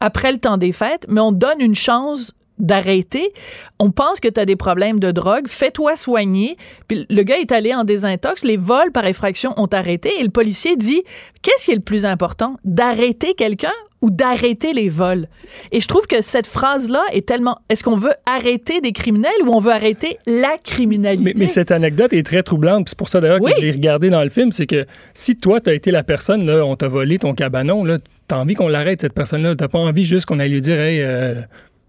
après 0.00 0.32
le 0.32 0.38
temps 0.38 0.56
des 0.56 0.72
fêtes, 0.72 1.06
mais 1.08 1.20
on 1.20 1.32
donne 1.32 1.60
une 1.60 1.74
chance 1.74 2.32
d'arrêter. 2.58 3.32
On 3.78 3.90
pense 3.90 4.20
que 4.20 4.28
tu 4.28 4.40
as 4.40 4.44
des 4.44 4.56
problèmes 4.56 5.00
de 5.00 5.10
drogue, 5.10 5.48
fais-toi 5.48 5.96
soigner. 5.96 6.56
Puis 6.88 7.06
le 7.08 7.22
gars 7.22 7.38
est 7.38 7.52
allé 7.52 7.74
en 7.74 7.84
désintox, 7.84 8.44
les 8.44 8.56
vols 8.56 8.92
par 8.92 9.06
effraction 9.06 9.52
ont 9.56 9.66
arrêté 9.66 10.20
et 10.20 10.22
le 10.22 10.30
policier 10.30 10.76
dit 10.76 11.02
qu'est-ce 11.42 11.66
qui 11.66 11.72
est 11.72 11.76
le 11.76 11.80
plus 11.80 12.06
important? 12.06 12.56
D'arrêter 12.64 13.34
quelqu'un 13.34 13.72
ou 14.02 14.10
d'arrêter 14.10 14.72
les 14.72 14.88
vols. 14.88 15.26
Et 15.70 15.80
je 15.80 15.88
trouve 15.88 16.06
que 16.06 16.20
cette 16.20 16.46
phrase-là 16.46 17.02
est 17.12 17.26
tellement... 17.26 17.58
Est-ce 17.68 17.82
qu'on 17.82 17.96
veut 17.96 18.12
arrêter 18.26 18.80
des 18.80 18.92
criminels 18.92 19.32
ou 19.44 19.50
on 19.50 19.60
veut 19.60 19.72
arrêter 19.72 20.18
la 20.26 20.58
criminalité? 20.62 21.34
Mais, 21.38 21.48
cette 21.48 21.70
anecdote 21.70 22.12
est 22.12 22.24
très 22.24 22.42
troublante. 22.42 22.88
C'est 22.88 22.98
pour 22.98 23.08
ça 23.08 23.20
d'ailleurs 23.20 23.40
que 23.40 23.50
je 23.56 23.62
l'ai 23.62 23.70
regardé 23.70 24.10
dans 24.10 24.22
le 24.22 24.28
film. 24.28 24.52
C'est 24.52 24.66
que 24.66 24.86
si 25.14 25.36
toi, 25.36 25.60
tu 25.60 25.70
as 25.70 25.74
été 25.74 25.90
la 25.90 26.02
personne, 26.02 26.44
là, 26.44 26.64
on 26.64 26.76
t'a 26.76 26.88
volé 26.88 27.18
ton 27.18 27.34
cabanon, 27.34 27.84
là, 27.84 27.98
t'as 28.28 28.36
envie 28.36 28.54
qu'on 28.54 28.68
l'arrête, 28.68 29.00
cette 29.00 29.14
personne-là. 29.14 29.54
T'as 29.56 29.68
pas 29.68 29.78
envie 29.78 30.04
juste 30.04 30.26
qu'on 30.26 30.40
aille 30.40 30.50
lui 30.50 30.60
dire, 30.60 30.80
hey, 30.80 31.00
euh, 31.02 31.34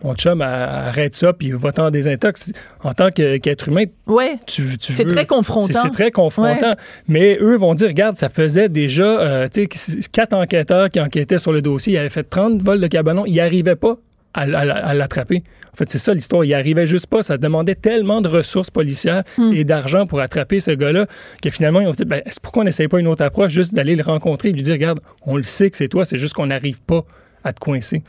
mon 0.04 0.16
chum, 0.16 0.42
arrête 0.42 1.16
ça, 1.16 1.34
puis 1.34 1.52
va-t'en 1.52 1.90
désintox. 1.90 2.52
En 2.84 2.94
tant 2.94 3.10
qu'être 3.10 3.70
humain, 3.70 3.86
ouais. 4.08 4.38
tu, 4.46 4.64
C'est 4.80 5.06
très 5.06 5.26
confrontant. 5.26 5.80
C'est 5.82 5.92
très 5.92 6.12
confrontant. 6.12 6.72
Mais 7.08 7.38
eux 7.40 7.58
vont 7.58 7.74
dire, 7.74 7.88
regarde, 7.88 8.18
ça 8.18 8.30
faisait 8.30 8.70
déjà, 8.70 9.04
euh, 9.04 9.48
tu 9.52 9.68
sais, 9.72 10.00
quatre 10.12 10.34
enquêteurs 10.34 10.90
qui 10.90 11.00
enquêtaient 11.00 11.40
sur 11.40 11.54
le 11.54 11.62
dossier, 11.62 11.94
ils 11.94 11.98
avaient 11.98 12.10
fait 12.10 12.24
30 12.24 12.62
vols 12.62 12.82
de 12.82 12.88
cabanon, 12.88 13.26
ils 13.26 13.38
n'arrivaient 13.38 13.76
pas 13.76 13.98
à, 14.34 14.94
l'attraper. 14.94 15.44
En 15.72 15.76
fait, 15.76 15.90
c'est 15.90 15.98
ça 16.00 16.14
l'histoire. 16.14 16.44
Ils 16.44 16.54
arrivait 16.54 16.86
juste 16.86 17.08
pas. 17.08 17.24
Ça 17.24 17.38
demandait 17.38 17.76
tellement 17.76 18.22
de 18.22 18.28
ressources 18.28 18.70
policières 18.70 19.24
hmm. 19.38 19.54
et 19.54 19.64
d'argent 19.64 20.06
pour 20.06 20.20
attraper 20.20 20.60
ce 20.60 20.72
gars-là 20.72 21.06
que 21.42 21.50
finalement, 21.50 21.82
ils 21.82 21.88
ont 21.88 21.92
dit 21.92 22.06
ben, 22.06 22.22
pourquoi 22.42 22.64
on 22.64 22.66
n'essaye 22.66 22.88
pas 22.88 23.00
une 23.00 23.08
autre 23.08 23.24
approche, 23.24 23.52
juste 23.52 23.74
d'aller 23.74 23.96
le 23.96 24.04
rencontrer 24.04 24.50
et 24.50 24.52
lui 24.52 24.64
dire 24.64 24.74
regarde, 24.74 25.00
on 25.26 25.38
le 25.38 25.44
sait 25.44 25.70
que 25.70 25.78
c'est 25.78 25.88
toi, 25.88 26.06
c'est 26.06 26.18
juste 26.18 26.34
qu'on 26.34 26.48
n'arrive 26.48 26.82
pas 26.82 27.06
à 27.44 27.54
te 27.54 27.60
coincer. 27.60 28.04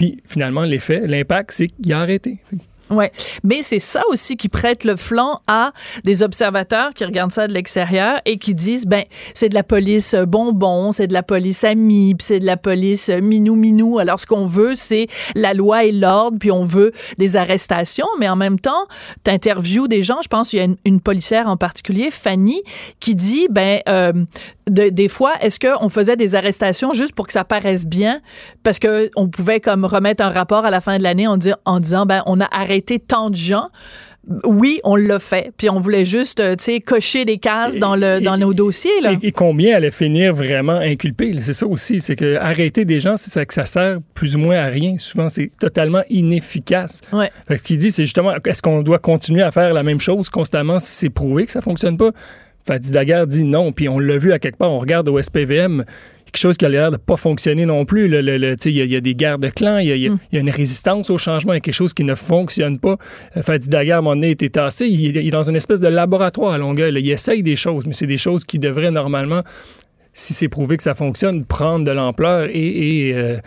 Puis 0.00 0.16
finalement, 0.24 0.64
l'effet, 0.64 1.06
l'impact, 1.06 1.50
c'est 1.50 1.68
qu'il 1.68 1.92
a 1.92 2.00
arrêté. 2.00 2.38
Ouais, 2.90 3.12
mais 3.44 3.62
c'est 3.62 3.78
ça 3.78 4.02
aussi 4.08 4.36
qui 4.36 4.48
prête 4.48 4.82
le 4.82 4.96
flanc 4.96 5.38
à 5.46 5.70
des 6.02 6.24
observateurs 6.24 6.92
qui 6.92 7.04
regardent 7.04 7.30
ça 7.30 7.46
de 7.46 7.52
l'extérieur 7.52 8.20
et 8.24 8.36
qui 8.36 8.52
disent 8.52 8.84
ben 8.84 9.04
c'est 9.32 9.48
de 9.48 9.54
la 9.54 9.62
police 9.62 10.16
bonbon, 10.26 10.90
c'est 10.90 11.06
de 11.06 11.12
la 11.12 11.22
police 11.22 11.62
amie, 11.62 12.16
puis 12.16 12.26
c'est 12.26 12.40
de 12.40 12.46
la 12.46 12.56
police 12.56 13.08
minou 13.08 13.54
minou. 13.54 14.00
Alors 14.00 14.18
ce 14.18 14.26
qu'on 14.26 14.44
veut 14.44 14.74
c'est 14.74 15.06
la 15.36 15.54
loi 15.54 15.84
et 15.84 15.92
l'ordre, 15.92 16.38
puis 16.40 16.50
on 16.50 16.62
veut 16.62 16.90
des 17.16 17.36
arrestations, 17.36 18.08
mais 18.18 18.28
en 18.28 18.34
même 18.34 18.58
temps, 18.58 18.86
t'interviews 19.22 19.86
des 19.86 20.02
gens, 20.02 20.18
je 20.22 20.28
pense 20.28 20.52
il 20.52 20.56
y 20.56 20.60
a 20.60 20.66
une, 20.84 21.00
policière 21.00 21.46
en 21.46 21.56
particulier, 21.56 22.10
Fanny, 22.10 22.60
qui 22.98 23.14
dit 23.14 23.46
ben 23.50 23.80
euh, 23.88 24.12
des 24.68 25.08
fois, 25.08 25.32
est-ce 25.40 25.58
qu'on 25.60 25.88
faisait 25.88 26.16
des 26.16 26.34
arrestations 26.34 26.92
juste 26.92 27.14
pour 27.14 27.26
que 27.26 27.32
ça 27.32 27.44
paraisse 27.44 27.86
bien, 27.86 28.20
parce 28.64 28.80
que 28.80 29.10
on 29.14 29.28
pouvait 29.28 29.60
comme 29.60 29.84
remettre 29.84 30.24
un 30.24 30.30
rapport 30.30 30.64
à 30.64 30.70
la 30.70 30.80
fin 30.80 30.98
de 30.98 31.04
l'année 31.04 31.26
en 31.28 31.36
disant 31.36 32.06
ben 32.06 32.22
on 32.26 32.40
a 32.40 32.48
arrêté 32.50 32.79
tant 32.80 33.30
de 33.30 33.36
gens 33.36 33.68
oui, 34.44 34.80
on 34.84 34.96
l'a 34.96 35.18
fait. 35.18 35.52
Puis 35.56 35.70
on 35.70 35.78
voulait 35.78 36.04
juste, 36.04 36.40
euh, 36.40 36.54
tu 36.54 36.64
sais, 36.64 36.80
cocher 36.80 37.24
des 37.24 37.38
cases 37.38 37.78
dans, 37.78 37.96
le, 37.96 38.20
dans 38.20 38.36
nos 38.36 38.52
dossiers. 38.52 39.00
Là. 39.00 39.14
Et, 39.22 39.32
combien 39.32 39.76
allait 39.76 39.90
finir 39.90 40.34
vraiment 40.34 40.74
inculpé? 40.74 41.32
C'est 41.40 41.54
ça 41.54 41.66
aussi. 41.66 42.00
C'est 42.00 42.16
que 42.16 42.36
arrêter 42.36 42.84
des 42.84 43.00
gens, 43.00 43.16
c'est 43.16 43.44
que 43.46 43.54
ça 43.54 43.64
sert 43.64 43.98
plus 44.14 44.36
ou 44.36 44.38
moins 44.38 44.56
à 44.56 44.66
rien. 44.66 44.96
Souvent, 44.98 45.28
c'est 45.28 45.50
totalement 45.58 46.02
inefficace. 46.10 47.00
Ouais. 47.12 47.30
ce 47.48 47.62
qu'il 47.62 47.78
dit, 47.78 47.90
c'est 47.90 48.04
justement, 48.04 48.34
est-ce 48.44 48.62
qu'on 48.62 48.82
doit 48.82 48.98
continuer 48.98 49.42
à 49.42 49.50
faire 49.50 49.72
la 49.72 49.82
même 49.82 50.00
chose 50.00 50.28
constamment 50.28 50.78
si 50.78 50.92
c'est 50.92 51.10
prouvé 51.10 51.46
que 51.46 51.52
ça 51.52 51.62
fonctionne 51.62 51.96
pas? 51.96 52.10
Fadi 52.66 52.92
Daguerre 52.92 53.26
dit 53.26 53.44
non, 53.44 53.72
puis 53.72 53.88
on 53.88 53.98
l'a 53.98 54.18
vu 54.18 54.32
à 54.32 54.38
quelque 54.38 54.58
part, 54.58 54.70
on 54.70 54.78
regarde 54.78 55.08
au 55.08 55.20
SPVM, 55.20 55.84
quelque 56.30 56.40
chose 56.40 56.56
qui 56.56 56.64
a 56.64 56.68
l'air 56.68 56.90
de 56.90 56.96
pas 56.96 57.16
fonctionner 57.16 57.66
non 57.66 57.84
plus. 57.84 58.06
Il 58.06 58.12
le, 58.12 58.56
y, 58.66 58.70
y, 58.70 58.96
a 58.96 59.00
des 59.00 59.14
guerres 59.14 59.38
de 59.38 59.48
clans, 59.48 59.78
il 59.78 59.88
y, 59.88 60.08
mm. 60.08 60.18
y, 60.32 60.36
a 60.36 60.40
une 60.40 60.50
résistance 60.50 61.10
au 61.10 61.18
changement, 61.18 61.52
il 61.52 61.56
y 61.56 61.58
a 61.58 61.60
quelque 61.60 61.74
chose 61.74 61.94
qui 61.94 62.04
ne 62.04 62.14
fonctionne 62.14 62.78
pas. 62.78 62.96
Euh, 63.36 63.42
Fadi 63.42 63.68
Daguerre, 63.68 63.96
à 63.96 63.98
un 63.98 64.02
moment 64.02 64.16
donné, 64.16 64.30
était 64.30 64.48
tassé. 64.48 64.86
Il, 64.86 65.16
est 65.16 65.30
dans 65.30 65.48
une 65.48 65.56
espèce 65.56 65.80
de 65.80 65.88
laboratoire 65.88 66.52
à 66.52 66.58
Longueuil. 66.58 66.94
Il 66.98 67.10
essaye 67.10 67.42
des 67.42 67.56
choses, 67.56 67.86
mais 67.86 67.92
c'est 67.92 68.06
des 68.06 68.18
choses 68.18 68.44
qui 68.44 68.58
devraient 68.58 68.90
normalement 68.90 69.42
si 70.12 70.34
c'est 70.34 70.48
prouvé 70.48 70.76
que 70.76 70.82
ça 70.82 70.94
fonctionne, 70.94 71.44
prendre 71.44 71.84
de 71.84 71.92
l'ampleur 71.92 72.48
et, 72.50 73.08
et, 73.08 73.14
euh, 73.14 73.38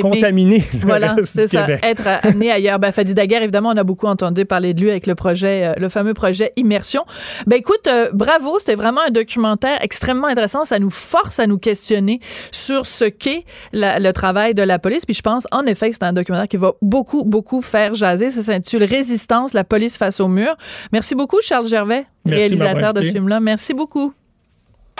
contaminer 0.00 0.64
le 0.72 0.78
voilà, 0.80 1.14
c'est 1.24 1.46
ça, 1.46 1.68
être 1.82 2.06
amené 2.22 2.50
ailleurs. 2.50 2.78
Ben, 2.78 2.90
Fadi 2.90 3.12
Daguerre, 3.12 3.42
évidemment, 3.42 3.70
on 3.70 3.76
a 3.76 3.84
beaucoup 3.84 4.06
entendu 4.06 4.46
parler 4.46 4.72
de 4.72 4.80
lui 4.80 4.90
avec 4.90 5.06
le 5.06 5.14
projet, 5.14 5.66
euh, 5.66 5.74
le 5.78 5.88
fameux 5.88 6.14
projet 6.14 6.52
Immersion. 6.56 7.04
Ben 7.46 7.56
écoute, 7.56 7.86
euh, 7.86 8.10
bravo, 8.12 8.58
c'était 8.58 8.76
vraiment 8.76 9.02
un 9.06 9.10
documentaire 9.10 9.78
extrêmement 9.82 10.28
intéressant. 10.28 10.64
Ça 10.64 10.78
nous 10.78 10.90
force 10.90 11.38
à 11.38 11.46
nous 11.46 11.58
questionner 11.58 12.20
sur 12.50 12.86
ce 12.86 13.04
qu'est 13.04 13.44
le 13.72 14.10
travail 14.12 14.54
de 14.54 14.62
la 14.62 14.78
police. 14.78 15.04
Puis 15.04 15.14
je 15.14 15.22
pense, 15.22 15.46
en 15.52 15.64
effet, 15.64 15.90
que 15.90 15.96
c'est 15.96 16.04
un 16.04 16.12
documentaire 16.12 16.48
qui 16.48 16.56
va 16.56 16.72
beaucoup, 16.80 17.24
beaucoup 17.24 17.60
faire 17.60 17.94
jaser. 17.94 18.30
Ça 18.30 18.42
s'intitule 18.42 18.84
Résistance, 18.84 19.52
la 19.52 19.64
police 19.64 19.98
face 19.98 20.20
au 20.20 20.28
mur. 20.28 20.56
Merci 20.92 21.14
beaucoup, 21.14 21.38
Charles 21.42 21.66
Gervais, 21.66 22.06
réalisateur 22.24 22.94
de 22.94 23.02
ce 23.02 23.12
film-là. 23.12 23.40
Merci 23.40 23.74
beaucoup. 23.74 24.12